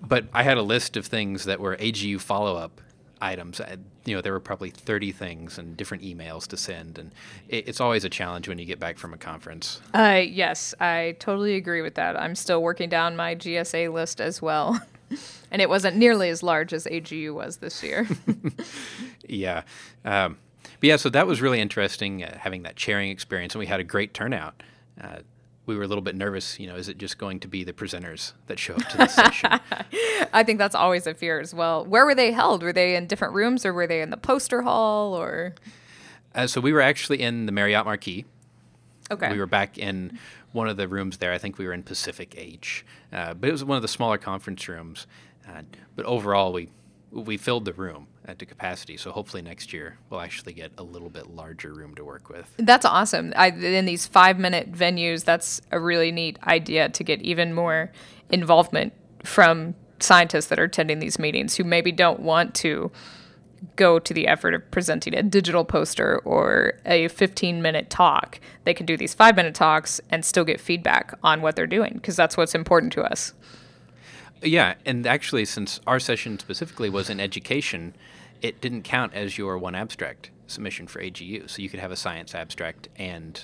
but 0.00 0.24
I 0.32 0.42
had 0.42 0.56
a 0.56 0.62
list 0.62 0.96
of 0.96 1.06
things 1.06 1.44
that 1.44 1.60
were 1.60 1.76
AGU 1.76 2.18
follow-up 2.20 2.80
items. 3.20 3.60
I- 3.60 3.76
You 4.06 4.14
know, 4.16 4.22
there 4.22 4.32
were 4.32 4.40
probably 4.40 4.70
30 4.70 5.12
things 5.12 5.58
and 5.58 5.76
different 5.76 6.02
emails 6.02 6.46
to 6.48 6.56
send, 6.56 6.98
and 6.98 7.12
it, 7.48 7.68
it's 7.68 7.78
always 7.80 8.04
a 8.04 8.08
challenge 8.08 8.48
when 8.48 8.58
you 8.58 8.64
get 8.64 8.80
back 8.80 8.96
from 8.96 9.12
a 9.12 9.18
conference. 9.18 9.82
Uh, 9.92 10.22
yes, 10.26 10.74
I 10.80 11.16
totally 11.18 11.54
agree 11.56 11.82
with 11.82 11.96
that. 11.96 12.18
I'm 12.18 12.34
still 12.34 12.62
working 12.62 12.88
down 12.88 13.14
my 13.16 13.34
GSA 13.36 13.92
list 13.92 14.18
as 14.22 14.40
well. 14.40 14.80
and 15.50 15.60
it 15.60 15.68
wasn't 15.68 15.96
nearly 15.98 16.30
as 16.30 16.42
large 16.42 16.72
as 16.72 16.86
AGU 16.86 17.34
was 17.34 17.58
this 17.58 17.82
year. 17.82 18.08
Yeah. 19.28 19.62
Um, 20.04 20.38
but 20.80 20.86
yeah, 20.86 20.96
so 20.96 21.10
that 21.10 21.26
was 21.26 21.40
really 21.40 21.60
interesting 21.60 22.24
uh, 22.24 22.38
having 22.38 22.62
that 22.62 22.76
chairing 22.76 23.10
experience, 23.10 23.54
and 23.54 23.60
we 23.60 23.66
had 23.66 23.80
a 23.80 23.84
great 23.84 24.14
turnout. 24.14 24.62
Uh, 25.00 25.18
we 25.66 25.76
were 25.76 25.82
a 25.82 25.86
little 25.86 26.02
bit 26.02 26.16
nervous. 26.16 26.58
You 26.58 26.66
know, 26.66 26.76
is 26.76 26.88
it 26.88 26.98
just 26.98 27.18
going 27.18 27.38
to 27.40 27.48
be 27.48 27.64
the 27.64 27.72
presenters 27.72 28.32
that 28.46 28.58
show 28.58 28.74
up 28.74 28.88
to 28.88 28.96
this 28.96 29.14
session? 29.14 29.50
I 30.32 30.42
think 30.42 30.58
that's 30.58 30.74
always 30.74 31.06
a 31.06 31.14
fear 31.14 31.38
as 31.38 31.54
well. 31.54 31.84
Where 31.84 32.04
were 32.04 32.14
they 32.14 32.32
held? 32.32 32.62
Were 32.62 32.72
they 32.72 32.96
in 32.96 33.06
different 33.06 33.34
rooms 33.34 33.64
or 33.64 33.72
were 33.72 33.86
they 33.86 34.00
in 34.00 34.10
the 34.10 34.16
poster 34.16 34.62
hall 34.62 35.14
or? 35.14 35.54
Uh, 36.34 36.46
so 36.46 36.60
we 36.60 36.72
were 36.72 36.80
actually 36.80 37.20
in 37.20 37.46
the 37.46 37.52
Marriott 37.52 37.84
Marquis. 37.84 38.24
Okay. 39.10 39.32
We 39.32 39.38
were 39.38 39.46
back 39.46 39.76
in 39.76 40.18
one 40.52 40.68
of 40.68 40.76
the 40.76 40.88
rooms 40.88 41.18
there. 41.18 41.32
I 41.32 41.38
think 41.38 41.58
we 41.58 41.66
were 41.66 41.72
in 41.72 41.82
Pacific 41.82 42.34
H, 42.36 42.84
uh, 43.12 43.34
but 43.34 43.48
it 43.48 43.52
was 43.52 43.64
one 43.64 43.76
of 43.76 43.82
the 43.82 43.88
smaller 43.88 44.18
conference 44.18 44.66
rooms. 44.68 45.06
Uh, 45.48 45.62
but 45.94 46.06
overall, 46.06 46.52
we 46.52 46.70
we 47.10 47.36
filled 47.36 47.64
the 47.64 47.72
room 47.72 48.06
at 48.26 48.38
the 48.38 48.46
capacity. 48.46 48.96
So 48.96 49.10
hopefully 49.10 49.42
next 49.42 49.72
year 49.72 49.98
we'll 50.08 50.20
actually 50.20 50.52
get 50.52 50.72
a 50.78 50.82
little 50.82 51.10
bit 51.10 51.30
larger 51.30 51.72
room 51.72 51.94
to 51.96 52.04
work 52.04 52.28
with. 52.28 52.52
That's 52.56 52.84
awesome. 52.84 53.32
I, 53.36 53.48
in 53.48 53.86
these 53.86 54.06
five 54.06 54.38
minute 54.38 54.72
venues, 54.72 55.24
that's 55.24 55.60
a 55.70 55.80
really 55.80 56.12
neat 56.12 56.38
idea 56.46 56.88
to 56.88 57.04
get 57.04 57.20
even 57.22 57.54
more 57.54 57.90
involvement 58.30 58.92
from 59.24 59.74
scientists 59.98 60.46
that 60.46 60.58
are 60.58 60.64
attending 60.64 60.98
these 60.98 61.18
meetings 61.18 61.56
who 61.56 61.64
maybe 61.64 61.92
don't 61.92 62.20
want 62.20 62.54
to 62.54 62.90
go 63.76 63.98
to 63.98 64.14
the 64.14 64.26
effort 64.26 64.54
of 64.54 64.70
presenting 64.70 65.14
a 65.14 65.22
digital 65.22 65.64
poster 65.64 66.18
or 66.24 66.74
a 66.86 67.08
15 67.08 67.60
minute 67.60 67.90
talk. 67.90 68.40
They 68.64 68.74
can 68.74 68.86
do 68.86 68.96
these 68.96 69.14
five 69.14 69.36
minute 69.36 69.54
talks 69.54 70.00
and 70.10 70.24
still 70.24 70.44
get 70.44 70.60
feedback 70.60 71.14
on 71.22 71.42
what 71.42 71.56
they're 71.56 71.66
doing 71.66 71.94
because 71.94 72.16
that's 72.16 72.36
what's 72.36 72.54
important 72.54 72.92
to 72.94 73.02
us. 73.02 73.34
Yeah, 74.42 74.74
and 74.86 75.06
actually, 75.06 75.44
since 75.44 75.80
our 75.86 76.00
session 76.00 76.38
specifically 76.38 76.88
was 76.88 77.10
in 77.10 77.20
education, 77.20 77.94
it 78.40 78.60
didn't 78.60 78.82
count 78.82 79.14
as 79.14 79.36
your 79.36 79.58
one 79.58 79.74
abstract 79.74 80.30
submission 80.46 80.86
for 80.86 81.00
AGU. 81.00 81.48
So 81.48 81.62
you 81.62 81.68
could 81.68 81.80
have 81.80 81.92
a 81.92 81.96
science 81.96 82.34
abstract 82.34 82.88
and 82.96 83.40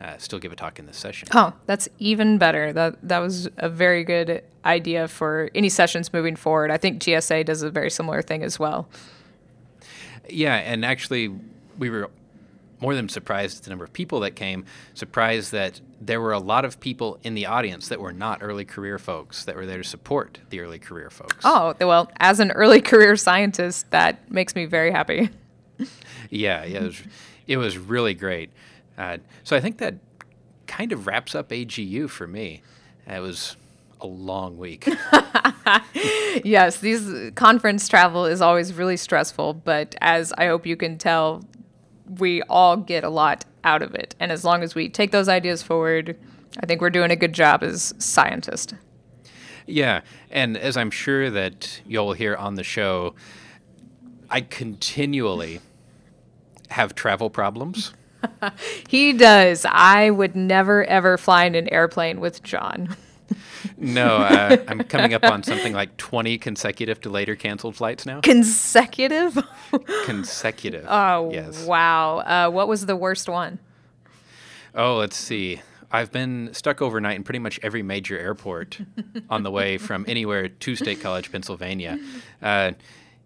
uh, 0.00 0.16
still 0.18 0.38
give 0.38 0.52
a 0.52 0.56
talk 0.56 0.78
in 0.78 0.86
this 0.86 0.96
session. 0.96 1.28
Oh, 1.34 1.52
that's 1.66 1.88
even 1.98 2.38
better. 2.38 2.72
That 2.72 2.96
that 3.02 3.18
was 3.18 3.48
a 3.58 3.68
very 3.68 4.04
good 4.04 4.42
idea 4.64 5.08
for 5.08 5.50
any 5.54 5.68
sessions 5.68 6.12
moving 6.12 6.36
forward. 6.36 6.70
I 6.70 6.76
think 6.76 7.02
GSA 7.02 7.44
does 7.44 7.62
a 7.62 7.70
very 7.70 7.90
similar 7.90 8.22
thing 8.22 8.42
as 8.42 8.58
well. 8.58 8.88
Yeah, 10.28 10.56
and 10.56 10.84
actually, 10.84 11.34
we 11.78 11.90
were 11.90 12.10
more 12.80 12.94
than 12.94 13.08
surprised 13.08 13.58
at 13.58 13.64
the 13.64 13.70
number 13.70 13.84
of 13.84 13.92
people 13.92 14.20
that 14.20 14.32
came, 14.32 14.64
surprised 14.94 15.52
that 15.52 15.80
there 16.00 16.20
were 16.20 16.32
a 16.32 16.38
lot 16.38 16.64
of 16.64 16.78
people 16.80 17.18
in 17.22 17.34
the 17.34 17.46
audience 17.46 17.88
that 17.88 18.00
were 18.00 18.12
not 18.12 18.38
early 18.42 18.64
career 18.64 18.98
folks 18.98 19.44
that 19.44 19.56
were 19.56 19.66
there 19.66 19.78
to 19.78 19.84
support 19.84 20.38
the 20.50 20.60
early 20.60 20.78
career 20.78 21.10
folks. 21.10 21.44
Oh, 21.44 21.74
well, 21.80 22.10
as 22.18 22.40
an 22.40 22.52
early 22.52 22.80
career 22.80 23.16
scientist, 23.16 23.90
that 23.90 24.30
makes 24.30 24.54
me 24.54 24.66
very 24.66 24.90
happy. 24.90 25.30
Yeah, 26.30 26.64
yeah, 26.64 26.80
it 26.80 26.82
was, 26.82 27.02
it 27.46 27.56
was 27.56 27.78
really 27.78 28.12
great. 28.12 28.50
Uh, 28.98 29.18
so 29.44 29.56
I 29.56 29.60
think 29.60 29.78
that 29.78 29.94
kind 30.66 30.92
of 30.92 31.06
wraps 31.06 31.34
up 31.34 31.48
AGU 31.48 32.10
for 32.10 32.26
me. 32.26 32.62
It 33.06 33.20
was 33.20 33.56
a 34.00 34.06
long 34.06 34.58
week. 34.58 34.86
yes, 36.44 36.78
these 36.80 37.32
conference 37.34 37.88
travel 37.88 38.26
is 38.26 38.40
always 38.40 38.74
really 38.74 38.96
stressful, 38.96 39.54
but 39.54 39.94
as 40.00 40.32
I 40.34 40.46
hope 40.46 40.66
you 40.66 40.76
can 40.76 40.98
tell, 40.98 41.42
we 42.18 42.42
all 42.42 42.76
get 42.76 43.04
a 43.04 43.08
lot 43.08 43.44
out 43.64 43.82
of 43.82 43.94
it. 43.94 44.14
And 44.18 44.32
as 44.32 44.44
long 44.44 44.62
as 44.62 44.74
we 44.74 44.88
take 44.88 45.10
those 45.10 45.28
ideas 45.28 45.62
forward, 45.62 46.16
I 46.60 46.66
think 46.66 46.80
we're 46.80 46.90
doing 46.90 47.10
a 47.10 47.16
good 47.16 47.32
job 47.32 47.62
as 47.62 47.94
scientists. 47.98 48.74
Yeah, 49.66 50.00
and 50.30 50.56
as 50.56 50.76
I'm 50.76 50.90
sure 50.90 51.30
that 51.30 51.82
you'll 51.86 52.14
hear 52.14 52.34
on 52.34 52.54
the 52.54 52.64
show, 52.64 53.14
I 54.30 54.40
continually 54.40 55.60
have 56.70 56.94
travel 56.94 57.30
problems. 57.30 57.92
He 58.88 59.12
does. 59.12 59.64
I 59.68 60.10
would 60.10 60.34
never 60.34 60.84
ever 60.84 61.16
fly 61.16 61.44
in 61.44 61.54
an 61.54 61.68
airplane 61.68 62.18
with 62.18 62.42
John. 62.42 62.96
No, 63.76 64.16
uh, 64.18 64.56
I'm 64.68 64.82
coming 64.84 65.14
up 65.14 65.24
on 65.24 65.42
something 65.42 65.72
like 65.72 65.96
20 65.96 66.38
consecutive 66.38 67.00
delayed 67.00 67.28
or 67.28 67.36
canceled 67.36 67.76
flights 67.76 68.06
now. 68.06 68.20
Consecutive? 68.20 69.38
Consecutive. 70.04 70.86
Oh, 70.88 71.30
yes. 71.32 71.64
wow. 71.64 72.18
Uh, 72.18 72.50
what 72.50 72.68
was 72.68 72.86
the 72.86 72.96
worst 72.96 73.28
one? 73.28 73.58
Oh, 74.74 74.96
let's 74.96 75.16
see. 75.16 75.60
I've 75.90 76.12
been 76.12 76.50
stuck 76.52 76.82
overnight 76.82 77.16
in 77.16 77.24
pretty 77.24 77.38
much 77.38 77.58
every 77.62 77.82
major 77.82 78.18
airport 78.18 78.78
on 79.30 79.42
the 79.42 79.50
way 79.50 79.78
from 79.78 80.04
anywhere 80.06 80.48
to 80.48 80.76
State 80.76 81.00
College, 81.00 81.32
Pennsylvania. 81.32 81.98
Uh, 82.42 82.72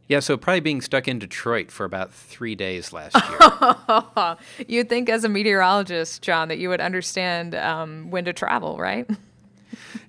yeah, 0.08 0.20
so 0.20 0.36
probably 0.36 0.60
being 0.60 0.80
stuck 0.80 1.08
in 1.08 1.18
Detroit 1.18 1.70
for 1.70 1.84
about 1.84 2.12
three 2.12 2.54
days 2.54 2.92
last 2.92 3.16
year. 3.16 4.36
You'd 4.68 4.88
think, 4.88 5.08
as 5.08 5.24
a 5.24 5.28
meteorologist, 5.28 6.22
John, 6.22 6.48
that 6.48 6.58
you 6.58 6.68
would 6.68 6.80
understand 6.80 7.54
um, 7.54 8.10
when 8.10 8.24
to 8.26 8.32
travel, 8.32 8.76
right? 8.78 9.08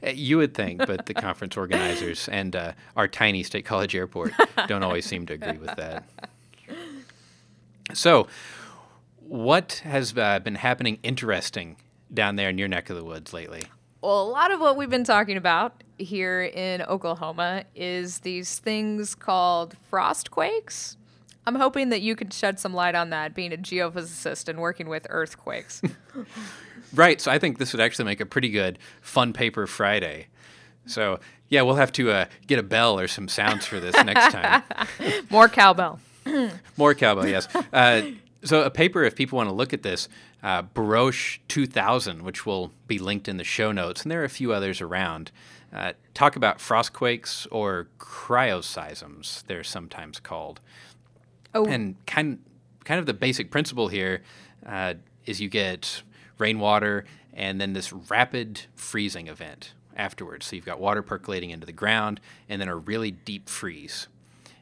Uh, 0.06 0.10
you 0.10 0.38
would 0.38 0.54
think, 0.54 0.86
but 0.86 1.06
the 1.06 1.14
conference 1.14 1.58
organizers 1.58 2.28
and 2.30 2.56
uh, 2.56 2.74
our 2.96 3.08
tiny 3.08 3.44
State 3.44 3.66
College 3.66 3.96
airport 3.96 4.34
don't 4.68 4.84
always 4.84 5.06
seem 5.06 5.26
to 5.28 5.34
agree 5.34 5.58
with 5.58 5.76
that. 5.76 6.04
So, 7.94 8.28
what 9.20 9.82
has 9.84 10.18
uh, 10.18 10.40
been 10.40 10.56
happening 10.56 11.00
interesting 11.04 11.78
down 12.14 12.36
there 12.36 12.50
in 12.50 12.58
your 12.58 12.68
neck 12.68 12.90
of 12.90 12.96
the 12.96 13.04
woods 13.04 13.34
lately? 13.34 13.64
Well, 14.02 14.22
a 14.22 14.30
lot 14.30 14.52
of 14.52 14.60
what 14.60 14.76
we've 14.76 14.90
been 14.90 15.06
talking 15.06 15.38
about 15.38 15.82
here 15.98 16.44
in 16.44 16.82
Oklahoma 16.82 17.64
is 17.76 18.20
these 18.20 18.60
things 18.60 19.16
called 19.16 19.78
frost 19.90 20.30
quakes. 20.32 20.98
I'm 21.46 21.56
hoping 21.56 21.90
that 21.90 22.02
you 22.02 22.16
can 22.16 22.30
shed 22.30 22.60
some 22.60 22.74
light 22.74 22.96
on 22.96 23.10
that, 23.10 23.34
being 23.34 23.54
a 23.54 23.58
geophysicist 23.58 24.48
and 24.48 24.60
working 24.60 24.88
with 24.88 25.06
earthquakes. 25.10 25.82
Right. 26.94 27.20
So 27.20 27.32
I 27.32 27.40
think 27.40 27.58
this 27.58 27.74
would 27.74 27.82
actually 27.82 28.06
make 28.06 28.22
a 28.22 28.26
pretty 28.26 28.50
good 28.50 28.80
fun 29.02 29.34
paper 29.34 29.68
Friday. 29.68 30.28
So 30.86 31.20
yeah, 31.50 31.62
we'll 31.62 31.76
have 31.76 31.92
to 31.94 32.12
uh, 32.12 32.26
get 32.48 32.60
a 32.60 32.64
bell 32.64 33.00
or 33.00 33.08
some 33.08 33.28
sounds 33.28 33.66
for 33.66 33.80
this 33.80 33.96
next 34.04 34.32
time. 34.34 34.64
More 35.30 35.48
cowbell. 35.48 36.00
More 36.78 36.94
cowbell, 36.94 37.28
yes. 37.28 37.48
Uh, 37.72 38.12
so 38.44 38.64
a 38.64 38.70
paper, 38.70 39.04
if 39.04 39.16
people 39.16 39.38
want 39.38 39.50
to 39.50 39.54
look 39.56 39.74
at 39.74 39.84
this, 39.84 40.10
uh, 40.42 40.64
Barosh 40.64 41.40
2000, 41.48 42.24
which 42.24 42.46
will 42.46 42.72
be 42.88 43.00
linked 43.00 43.28
in 43.28 43.38
the 43.38 43.44
show 43.44 43.72
notes, 43.72 44.04
and 44.04 44.12
there 44.12 44.22
are 44.22 44.26
a 44.26 44.30
few 44.30 44.52
others 44.52 44.82
around. 44.82 45.32
Uh, 45.72 45.94
talk 46.14 46.36
about 46.36 46.60
frostquakes 46.60 47.48
or 47.50 47.88
cryoseisms, 48.00 49.44
they're 49.48 49.64
sometimes 49.64 50.20
called. 50.20 50.60
Oh, 51.56 51.66
And 51.66 51.96
kind 52.06 52.40
kind 52.84 53.00
of 53.00 53.06
the 53.06 53.14
basic 53.14 53.50
principle 53.50 53.88
here 53.88 54.22
uh, 54.66 54.96
is 55.26 55.40
you 55.40 55.50
get 55.50 56.04
rainwater 56.44 57.06
and 57.34 57.60
then 57.60 57.74
this 57.74 57.92
rapid 57.94 58.62
freezing 58.76 59.28
event 59.28 59.74
afterwards. 59.96 60.46
So 60.46 60.56
you've 60.56 60.66
got 60.66 60.80
water 60.80 61.02
percolating 61.02 61.50
into 61.50 61.66
the 61.66 61.72
ground 61.72 62.20
and 62.50 62.60
then 62.62 62.68
a 62.68 62.76
really 62.76 63.12
deep 63.12 63.50
freeze. 63.50 64.08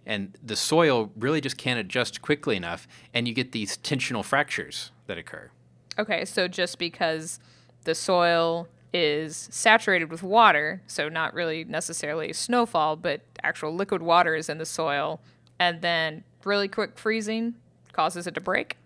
And 0.06 0.38
the 0.44 0.56
soil 0.56 1.12
really 1.16 1.42
just 1.42 1.58
can't 1.58 1.80
adjust 1.80 2.22
quickly 2.24 2.56
enough, 2.56 2.88
and 3.14 3.28
you 3.28 3.36
get 3.36 3.52
these 3.52 3.78
tensional 3.78 4.26
fractures 4.26 4.92
that 5.06 5.18
occur. 5.20 5.52
okay. 6.00 6.26
So 6.26 6.48
just 6.48 6.80
because 6.80 7.40
the 7.84 7.94
soil 7.94 8.68
is 8.94 9.48
saturated 9.52 10.10
with 10.10 10.24
water, 10.24 10.82
so 10.88 11.08
not 11.08 11.34
really 11.34 11.64
necessarily 11.64 12.34
snowfall, 12.34 12.96
but 12.96 13.22
actual 13.44 13.76
liquid 13.76 14.02
water 14.02 14.36
is 14.36 14.50
in 14.50 14.58
the 14.58 14.66
soil, 14.66 15.20
and 15.60 15.82
then 15.82 16.24
really 16.44 16.68
quick 16.68 16.98
freezing 16.98 17.54
causes 17.94 18.26
it 18.26 18.34
to 18.34 18.42
break. 18.42 18.78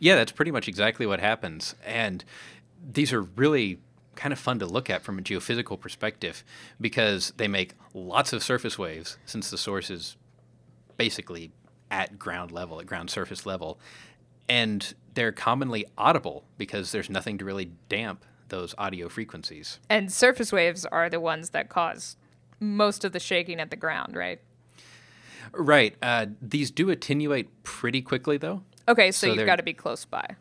Yeah, 0.00 0.16
that's 0.16 0.32
pretty 0.32 0.50
much 0.50 0.68
exactly 0.68 1.06
what 1.06 1.20
happens. 1.20 1.74
And 1.84 2.24
these 2.82 3.12
are 3.12 3.22
really 3.22 3.78
kind 4.16 4.32
of 4.32 4.38
fun 4.38 4.58
to 4.58 4.66
look 4.66 4.90
at 4.90 5.02
from 5.02 5.18
a 5.18 5.22
geophysical 5.22 5.78
perspective 5.78 6.42
because 6.80 7.32
they 7.36 7.46
make 7.46 7.74
lots 7.94 8.32
of 8.32 8.42
surface 8.42 8.76
waves 8.78 9.16
since 9.26 9.50
the 9.50 9.58
source 9.58 9.90
is 9.90 10.16
basically 10.96 11.52
at 11.90 12.18
ground 12.18 12.50
level, 12.50 12.80
at 12.80 12.86
ground 12.86 13.10
surface 13.10 13.46
level. 13.46 13.78
And 14.48 14.94
they're 15.14 15.32
commonly 15.32 15.86
audible 15.96 16.44
because 16.56 16.90
there's 16.92 17.08
nothing 17.08 17.38
to 17.38 17.44
really 17.44 17.70
damp 17.88 18.24
those 18.48 18.74
audio 18.78 19.08
frequencies. 19.08 19.78
And 19.88 20.10
surface 20.12 20.52
waves 20.52 20.84
are 20.86 21.08
the 21.08 21.20
ones 21.20 21.50
that 21.50 21.68
cause 21.68 22.16
most 22.60 23.04
of 23.04 23.12
the 23.12 23.20
shaking 23.20 23.60
at 23.60 23.70
the 23.70 23.76
ground, 23.76 24.16
right? 24.16 24.40
Right. 25.52 25.94
Uh, 26.02 26.26
these 26.42 26.70
do 26.70 26.90
attenuate 26.90 27.62
pretty 27.62 28.02
quickly, 28.02 28.36
though. 28.36 28.62
Okay, 28.88 29.12
so, 29.12 29.28
so 29.28 29.34
you've 29.34 29.46
got 29.46 29.56
to 29.56 29.62
be 29.62 29.74
close 29.74 30.04
by. 30.04 30.36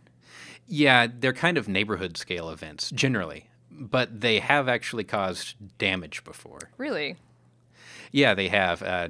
Yeah, 0.67 1.07
they're 1.13 1.33
kind 1.33 1.57
of 1.57 1.67
neighborhood 1.67 2.17
scale 2.17 2.49
events 2.49 2.89
generally, 2.91 3.49
but 3.69 4.21
they 4.21 4.39
have 4.39 4.67
actually 4.67 5.03
caused 5.03 5.55
damage 5.77 6.23
before. 6.23 6.71
Really? 6.77 7.17
Yeah, 8.12 8.33
they 8.33 8.47
have. 8.47 8.81
Uh, 8.81 9.10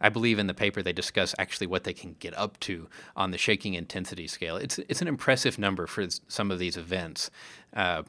I 0.00 0.08
believe 0.08 0.38
in 0.38 0.46
the 0.46 0.54
paper 0.54 0.82
they 0.82 0.92
discuss 0.92 1.34
actually 1.38 1.66
what 1.66 1.84
they 1.84 1.92
can 1.92 2.16
get 2.18 2.36
up 2.36 2.58
to 2.60 2.88
on 3.16 3.30
the 3.30 3.38
shaking 3.38 3.74
intensity 3.74 4.26
scale. 4.26 4.56
It's 4.56 4.78
it's 4.78 5.02
an 5.02 5.08
impressive 5.08 5.58
number 5.58 5.86
for 5.86 6.06
some 6.28 6.50
of 6.50 6.58
these 6.58 6.76
events. 6.76 7.30
Uh, 7.74 8.02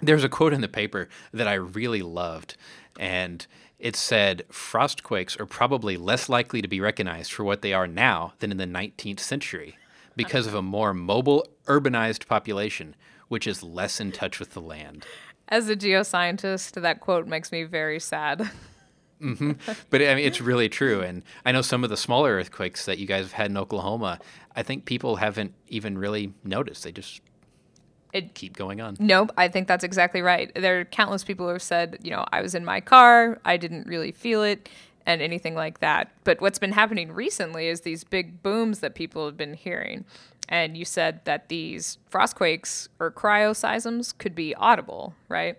there's 0.00 0.24
a 0.24 0.28
quote 0.28 0.52
in 0.52 0.60
the 0.60 0.68
paper 0.68 1.08
that 1.32 1.48
I 1.48 1.54
really 1.54 2.02
loved, 2.02 2.56
and 2.98 3.46
it 3.78 3.94
said 3.94 4.44
frostquakes 4.50 5.38
are 5.38 5.46
probably 5.46 5.96
less 5.96 6.28
likely 6.28 6.60
to 6.60 6.68
be 6.68 6.80
recognized 6.80 7.32
for 7.32 7.44
what 7.44 7.62
they 7.62 7.72
are 7.72 7.86
now 7.86 8.32
than 8.40 8.50
in 8.50 8.56
the 8.56 8.66
19th 8.66 9.20
century 9.20 9.76
because 10.16 10.46
of 10.46 10.54
a 10.54 10.62
more 10.62 10.92
mobile, 10.92 11.46
urbanized 11.66 12.26
population, 12.26 12.96
which 13.28 13.46
is 13.46 13.62
less 13.62 14.00
in 14.00 14.10
touch 14.10 14.40
with 14.40 14.50
the 14.50 14.60
land. 14.60 15.06
As 15.48 15.68
a 15.68 15.76
geoscientist, 15.76 16.80
that 16.82 17.00
quote 17.00 17.28
makes 17.28 17.52
me 17.52 17.62
very 17.62 18.00
sad. 18.00 18.50
mm-hmm. 19.22 19.52
But 19.90 20.02
I 20.02 20.16
mean, 20.16 20.24
it's 20.24 20.40
really 20.40 20.68
true. 20.68 21.00
And 21.00 21.22
I 21.46 21.52
know 21.52 21.62
some 21.62 21.84
of 21.84 21.90
the 21.90 21.96
smaller 21.96 22.32
earthquakes 22.32 22.84
that 22.86 22.98
you 22.98 23.06
guys 23.06 23.26
have 23.26 23.32
had 23.32 23.50
in 23.50 23.56
Oklahoma, 23.56 24.18
I 24.56 24.64
think 24.64 24.86
people 24.86 25.16
haven't 25.16 25.54
even 25.68 25.96
really 25.96 26.34
noticed. 26.42 26.82
They 26.82 26.92
just 26.92 27.20
it, 28.12 28.34
keep 28.34 28.56
going 28.56 28.80
on. 28.80 28.96
Nope, 28.98 29.32
I 29.36 29.48
think 29.48 29.68
that's 29.68 29.84
exactly 29.84 30.22
right. 30.22 30.50
There 30.54 30.80
are 30.80 30.84
countless 30.84 31.24
people 31.24 31.46
who 31.46 31.52
have 31.52 31.62
said, 31.62 31.98
you 32.02 32.10
know, 32.10 32.24
I 32.32 32.40
was 32.40 32.54
in 32.54 32.64
my 32.64 32.80
car, 32.80 33.40
I 33.44 33.56
didn't 33.56 33.86
really 33.86 34.12
feel 34.12 34.42
it, 34.42 34.68
and 35.06 35.20
anything 35.20 35.54
like 35.54 35.80
that. 35.80 36.10
But 36.24 36.40
what's 36.40 36.58
been 36.58 36.72
happening 36.72 37.12
recently 37.12 37.68
is 37.68 37.82
these 37.82 38.04
big 38.04 38.42
booms 38.42 38.80
that 38.80 38.94
people 38.94 39.26
have 39.26 39.36
been 39.36 39.54
hearing. 39.54 40.04
And 40.48 40.76
you 40.76 40.84
said 40.84 41.24
that 41.24 41.48
these 41.48 41.98
frostquakes 42.10 42.88
or 42.98 43.10
cryoseisms 43.10 44.16
could 44.16 44.34
be 44.34 44.54
audible, 44.54 45.14
right? 45.28 45.58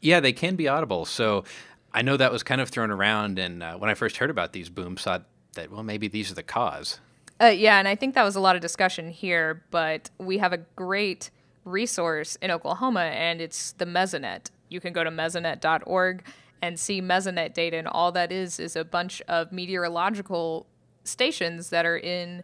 Yeah, 0.00 0.20
they 0.20 0.32
can 0.32 0.54
be 0.54 0.68
audible. 0.68 1.04
So 1.04 1.44
I 1.92 2.02
know 2.02 2.16
that 2.16 2.30
was 2.30 2.42
kind 2.42 2.60
of 2.60 2.68
thrown 2.68 2.90
around, 2.90 3.38
and 3.38 3.62
uh, 3.62 3.76
when 3.76 3.90
I 3.90 3.94
first 3.94 4.18
heard 4.18 4.30
about 4.30 4.52
these 4.52 4.68
booms, 4.68 5.02
thought 5.02 5.24
that 5.54 5.72
well, 5.72 5.82
maybe 5.82 6.06
these 6.06 6.30
are 6.30 6.34
the 6.34 6.42
cause. 6.42 7.00
Uh, 7.40 7.46
yeah, 7.46 7.78
and 7.78 7.88
I 7.88 7.94
think 7.94 8.14
that 8.14 8.24
was 8.24 8.36
a 8.36 8.40
lot 8.40 8.56
of 8.56 8.62
discussion 8.62 9.10
here, 9.10 9.64
but 9.70 10.10
we 10.18 10.38
have 10.38 10.52
a 10.52 10.58
great 10.76 11.30
resource 11.70 12.36
in 12.42 12.50
Oklahoma, 12.50 13.00
and 13.00 13.40
it's 13.40 13.72
the 13.72 13.84
Mesonet. 13.84 14.50
You 14.68 14.80
can 14.80 14.92
go 14.92 15.04
to 15.04 15.10
mesonet.org 15.10 16.24
and 16.60 16.78
see 16.78 17.00
Mesonet 17.00 17.54
data, 17.54 17.76
and 17.76 17.86
all 17.86 18.12
that 18.12 18.32
is 18.32 18.58
is 18.58 18.76
a 18.76 18.84
bunch 18.84 19.22
of 19.28 19.52
meteorological 19.52 20.66
stations 21.04 21.70
that 21.70 21.86
are 21.86 21.96
in 21.96 22.42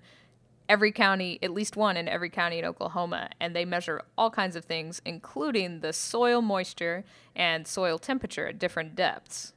every 0.68 0.92
county, 0.92 1.38
at 1.42 1.50
least 1.50 1.76
one 1.76 1.96
in 1.96 2.08
every 2.08 2.30
county 2.30 2.58
in 2.58 2.64
Oklahoma, 2.64 3.28
and 3.40 3.54
they 3.54 3.64
measure 3.64 4.02
all 4.16 4.30
kinds 4.30 4.56
of 4.56 4.64
things, 4.64 5.02
including 5.04 5.80
the 5.80 5.92
soil 5.92 6.40
moisture 6.40 7.04
and 7.36 7.66
soil 7.66 7.98
temperature 7.98 8.46
at 8.46 8.58
different 8.58 8.94
depths. 8.94 9.52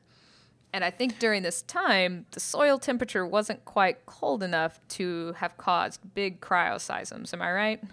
And 0.73 0.84
I 0.84 0.91
think 0.91 1.17
during 1.17 1.43
this 1.43 1.62
time, 1.62 2.25
the 2.32 2.39
soil 2.39 2.77
temperature 2.77 3.25
wasn't 3.25 3.63
quite 3.63 4.06
cold 4.06 4.43
enough 4.43 4.80
to 4.89 5.34
have 5.38 5.58
caused 5.58 6.13
big 6.13 6.41
cryoseisms. 6.41 7.34
Am 7.34 7.41
I 7.41 7.51
right? 7.53 7.84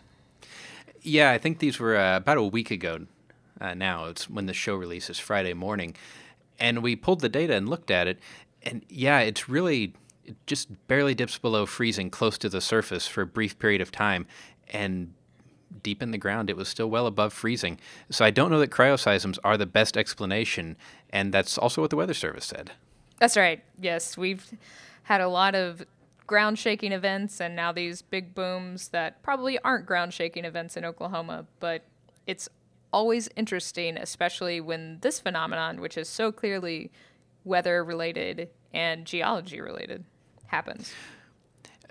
Yeah, 1.05 1.31
I 1.31 1.39
think 1.39 1.59
these 1.59 1.79
were 1.79 1.97
uh, 1.97 2.17
about 2.17 2.39
a 2.39 2.43
week 2.43 2.71
ago 2.71 3.07
uh, 3.61 3.75
now. 3.75 4.07
It's 4.07 4.29
when 4.29 4.47
the 4.47 4.55
show 4.55 4.75
releases 4.75 5.19
Friday 5.19 5.53
morning. 5.53 5.95
And 6.59 6.83
we 6.83 6.97
pulled 6.97 7.21
the 7.21 7.29
data 7.29 7.55
and 7.55 7.69
looked 7.69 7.91
at 7.91 8.07
it. 8.07 8.19
And 8.63 8.85
yeah, 8.89 9.21
it's 9.21 9.49
really, 9.49 9.93
it 10.25 10.35
just 10.47 10.69
barely 10.89 11.15
dips 11.15 11.37
below 11.37 11.67
freezing 11.67 12.09
close 12.09 12.39
to 12.39 12.49
the 12.49 12.61
surface 12.61 13.07
for 13.07 13.23
a 13.23 13.27
brief 13.27 13.59
period 13.59 13.83
of 13.83 13.93
time. 13.93 14.27
And 14.71 15.13
deep 15.83 16.03
in 16.03 16.11
the 16.11 16.19
ground, 16.19 16.49
it 16.49 16.57
was 16.57 16.69
still 16.69 16.89
well 16.89 17.07
above 17.07 17.35
freezing. 17.35 17.79
So 18.11 18.25
I 18.25 18.31
don't 18.31 18.51
know 18.51 18.61
that 18.61 18.71
cryoseisms 18.71 19.39
are 19.45 19.59
the 19.59 19.67
best 19.67 19.99
explanation. 19.99 20.77
And 21.11 21.35
that's 21.35 21.59
also 21.59 21.83
what 21.83 21.91
the 21.91 21.97
Weather 21.97 22.15
Service 22.15 22.47
said. 22.47 22.73
That's 23.19 23.37
right. 23.37 23.63
Yes, 23.79 24.17
we've 24.17 24.51
had 25.03 25.21
a 25.21 25.29
lot 25.29 25.55
of 25.55 25.85
ground 26.27 26.59
shaking 26.59 26.93
events 26.93 27.41
and 27.41 27.55
now 27.55 27.73
these 27.73 28.03
big 28.03 28.35
booms 28.35 28.89
that 28.89 29.23
probably 29.23 29.59
aren't 29.61 29.87
ground 29.87 30.15
shaking 30.15 30.45
events 30.45 30.77
in 30.77 30.85
Oklahoma, 30.85 31.47
but 31.61 31.85
it's 32.27 32.49
always 32.93 33.29
interesting, 33.37 33.97
especially 33.97 34.61
when 34.61 34.99
this 35.01 35.21
phenomenon, 35.21 35.81
which 35.81 35.99
is 35.99 36.09
so 36.09 36.33
clearly 36.33 36.91
weather 37.45 37.85
related 37.85 38.49
and 38.73 39.05
geology 39.05 39.61
related, 39.61 40.05
happens. 40.47 40.93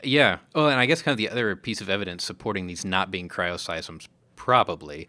Yeah. 0.04 0.40
Oh, 0.56 0.68
and 0.68 0.80
I 0.80 0.86
guess 0.86 1.02
kind 1.02 1.14
of 1.14 1.18
the 1.18 1.30
other 1.30 1.56
piece 1.56 1.82
of 1.82 1.90
evidence 1.90 2.24
supporting 2.24 2.68
these 2.68 2.84
not 2.84 3.12
being 3.12 3.30
cryoseisms 3.30 4.08
probably 4.36 5.08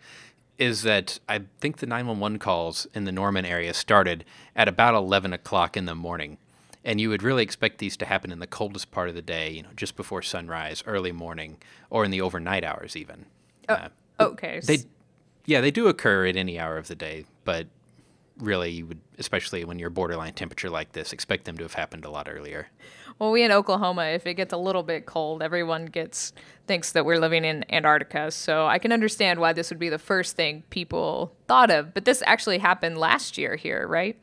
is 0.59 0.83
that 0.83 1.19
I 1.29 1.43
think 1.59 1.79
the 1.79 1.87
911 1.87 2.39
calls 2.39 2.87
in 2.95 3.05
the 3.05 3.13
Norman 3.13 3.45
area 3.45 3.75
started 3.75 4.25
at 4.55 4.69
about 4.69 4.95
11 4.95 5.33
o'clock 5.33 5.77
in 5.77 5.87
the 5.87 5.97
morning 5.97 6.39
and 6.85 7.01
you 7.01 7.09
would 7.09 7.23
really 7.23 7.43
expect 7.43 7.79
these 7.79 7.97
to 7.97 8.05
happen 8.05 8.31
in 8.31 8.39
the 8.39 8.47
coldest 8.47 8.91
part 8.91 9.09
of 9.09 9.15
the 9.15 9.23
day, 9.23 9.51
you 9.51 9.63
know, 9.63 9.71
just 9.75 9.97
before 9.97 10.23
sunrise, 10.23 10.83
early 10.87 11.13
morning, 11.13 11.57
or 11.91 12.05
in 12.05 12.11
the 12.11 12.21
overnight 12.21 12.65
hours 12.65 12.97
even. 12.97 13.27
Oh, 13.69 13.75
uh, 13.75 13.89
okay. 14.21 14.61
They, 14.63 14.79
yeah, 15.47 15.61
they 15.61 15.71
do 15.71 15.89
occur 15.89 16.27
at 16.27 16.37
any 16.37 16.59
hour 16.59 16.77
of 16.77 16.89
the 16.89 16.95
day, 16.95 17.25
but 17.45 17.67
really, 18.39 18.71
you 18.71 18.87
would, 18.87 19.01
especially 19.19 19.65
when 19.65 19.79
you're 19.79 19.91
borderline 19.91 20.35
temperature 20.35 20.71
like 20.71 20.93
this, 20.93 21.13
expect 21.13 21.45
them 21.45 21.57
to 21.57 21.65
have 21.65 21.75
happened 21.75 22.05
a 22.05 22.11
lot 22.11 22.29
earlier. 22.31 22.69
Well, 23.19 23.31
we 23.31 23.45
in 23.45 23.53
Oklahoma, 23.53 24.07
if 24.07 24.27
it 24.27 24.35
gets 24.35 24.53
a 24.53 24.57
little 24.57 24.83
bit 24.83 25.07
cold, 25.07 25.43
everyone 25.43 25.87
gets 25.87 26.33
thinks 26.67 26.93
that 26.93 27.05
we're 27.05 27.21
living 27.21 27.45
in 27.45 27.65
Antarctica. 27.73 28.31
So 28.31 28.67
I 28.67 28.79
can 28.79 28.91
understand 28.91 29.39
why 29.39 29.53
this 29.53 29.71
would 29.71 29.79
be 29.79 29.89
the 29.89 29.99
first 29.99 30.35
thing 30.35 30.65
people 30.71 31.33
thought 31.47 31.71
of. 31.71 31.95
But 31.95 32.07
this 32.07 32.23
actually 32.27 32.59
happened 32.59 32.99
last 32.99 33.39
year 33.39 33.55
here, 33.55 33.87
right? 33.87 34.19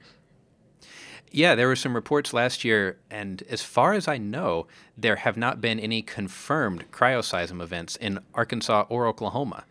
Yeah, 1.34 1.56
there 1.56 1.68
were 1.68 1.78
some 1.78 1.96
reports 1.96 2.34
last 2.34 2.66
year, 2.66 2.98
and 3.10 3.42
as 3.50 3.62
far 3.62 3.94
as 3.94 4.06
I 4.06 4.18
know, 4.18 4.68
there 4.98 5.16
have 5.16 5.38
not 5.38 5.62
been 5.62 5.80
any 5.80 6.02
confirmed 6.02 6.92
cryoseism 6.92 7.62
events 7.62 7.96
in 7.96 8.20
Arkansas 8.34 8.86
or 8.90 9.08
Oklahoma. 9.08 9.64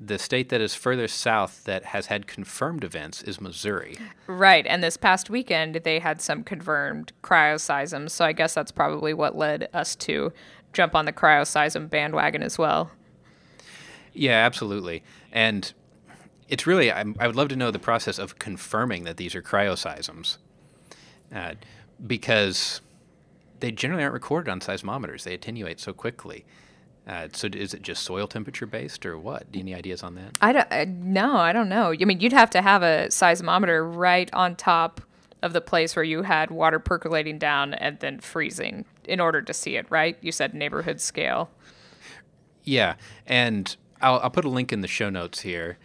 The 0.00 0.18
state 0.18 0.48
that 0.48 0.62
is 0.62 0.74
further 0.74 1.06
south 1.06 1.64
that 1.64 1.84
has 1.84 2.06
had 2.06 2.26
confirmed 2.26 2.82
events 2.82 3.22
is 3.22 3.42
Missouri. 3.42 3.98
Right, 4.26 4.66
and 4.66 4.82
this 4.82 4.96
past 4.96 5.28
weekend 5.28 5.74
they 5.84 5.98
had 5.98 6.22
some 6.22 6.42
confirmed 6.42 7.12
cryoseisms, 7.22 8.10
so 8.10 8.24
I 8.24 8.32
guess 8.32 8.54
that's 8.54 8.72
probably 8.72 9.12
what 9.12 9.36
led 9.36 9.68
us 9.74 9.94
to 9.96 10.32
jump 10.72 10.94
on 10.94 11.04
the 11.04 11.12
cryoseism 11.12 11.90
bandwagon 11.90 12.42
as 12.42 12.56
well. 12.56 12.90
Yeah, 14.14 14.44
absolutely. 14.46 15.02
And 15.30 15.74
it's 16.48 16.66
really, 16.66 16.90
I, 16.90 17.04
I 17.20 17.26
would 17.26 17.36
love 17.36 17.48
to 17.48 17.56
know 17.56 17.70
the 17.70 17.78
process 17.78 18.18
of 18.18 18.38
confirming 18.38 19.04
that 19.04 19.18
these 19.18 19.34
are 19.34 19.42
cryoseisms 19.42 20.38
uh, 21.34 21.54
because 22.06 22.80
they 23.60 23.70
generally 23.70 24.02
aren't 24.02 24.14
recorded 24.14 24.50
on 24.50 24.60
seismometers. 24.60 25.22
They 25.22 25.34
attenuate 25.34 25.80
so 25.80 25.92
quickly. 25.92 26.44
Uh, 27.06 27.28
so 27.32 27.48
is 27.52 27.74
it 27.74 27.82
just 27.82 28.04
soil 28.04 28.28
temperature 28.28 28.66
based 28.66 29.04
or 29.04 29.18
what? 29.18 29.50
Do 29.50 29.58
you 29.58 29.64
any 29.64 29.74
ideas 29.74 30.02
on 30.02 30.14
that? 30.14 30.38
I 30.40 30.52
don't. 30.52 30.68
I, 30.70 30.84
no, 30.84 31.36
I 31.36 31.52
don't 31.52 31.68
know. 31.68 31.92
I 31.92 32.04
mean, 32.04 32.20
you'd 32.20 32.32
have 32.32 32.50
to 32.50 32.62
have 32.62 32.82
a 32.82 33.06
seismometer 33.08 33.84
right 33.84 34.32
on 34.32 34.54
top 34.54 35.00
of 35.42 35.52
the 35.52 35.60
place 35.60 35.96
where 35.96 36.04
you 36.04 36.22
had 36.22 36.50
water 36.50 36.78
percolating 36.78 37.38
down 37.38 37.74
and 37.74 37.98
then 37.98 38.20
freezing 38.20 38.84
in 39.04 39.18
order 39.18 39.42
to 39.42 39.52
see 39.52 39.76
it, 39.76 39.86
right? 39.90 40.16
You 40.20 40.30
said 40.30 40.54
neighborhood 40.54 41.00
scale. 41.00 41.50
Yeah, 42.62 42.94
and 43.26 43.74
I'll, 44.00 44.20
I'll 44.20 44.30
put 44.30 44.44
a 44.44 44.48
link 44.48 44.72
in 44.72 44.82
the 44.82 44.88
show 44.88 45.10
notes 45.10 45.40
here 45.40 45.78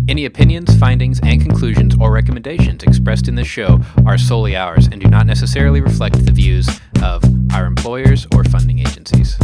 Any 0.09 0.25
opinions, 0.25 0.77
findings, 0.79 1.21
and 1.23 1.41
conclusions 1.41 1.95
or 2.01 2.13
recommendations 2.13 2.83
expressed 2.83 3.29
in 3.29 3.37
this 3.37 3.47
show 3.47 3.81
are 4.05 4.19
solely 4.19 4.57
ours 4.57 4.89
and 4.91 5.01
do 5.01 5.09
not 5.09 5.27
necessarily 5.27 5.81
reflect 5.81 6.25
the 6.27 6.33
views 6.33 6.69
of 7.03 7.23
our 7.55 7.67
employers 7.67 8.27
or 8.35 8.43
funding 8.45 8.81
agencies. 8.81 9.37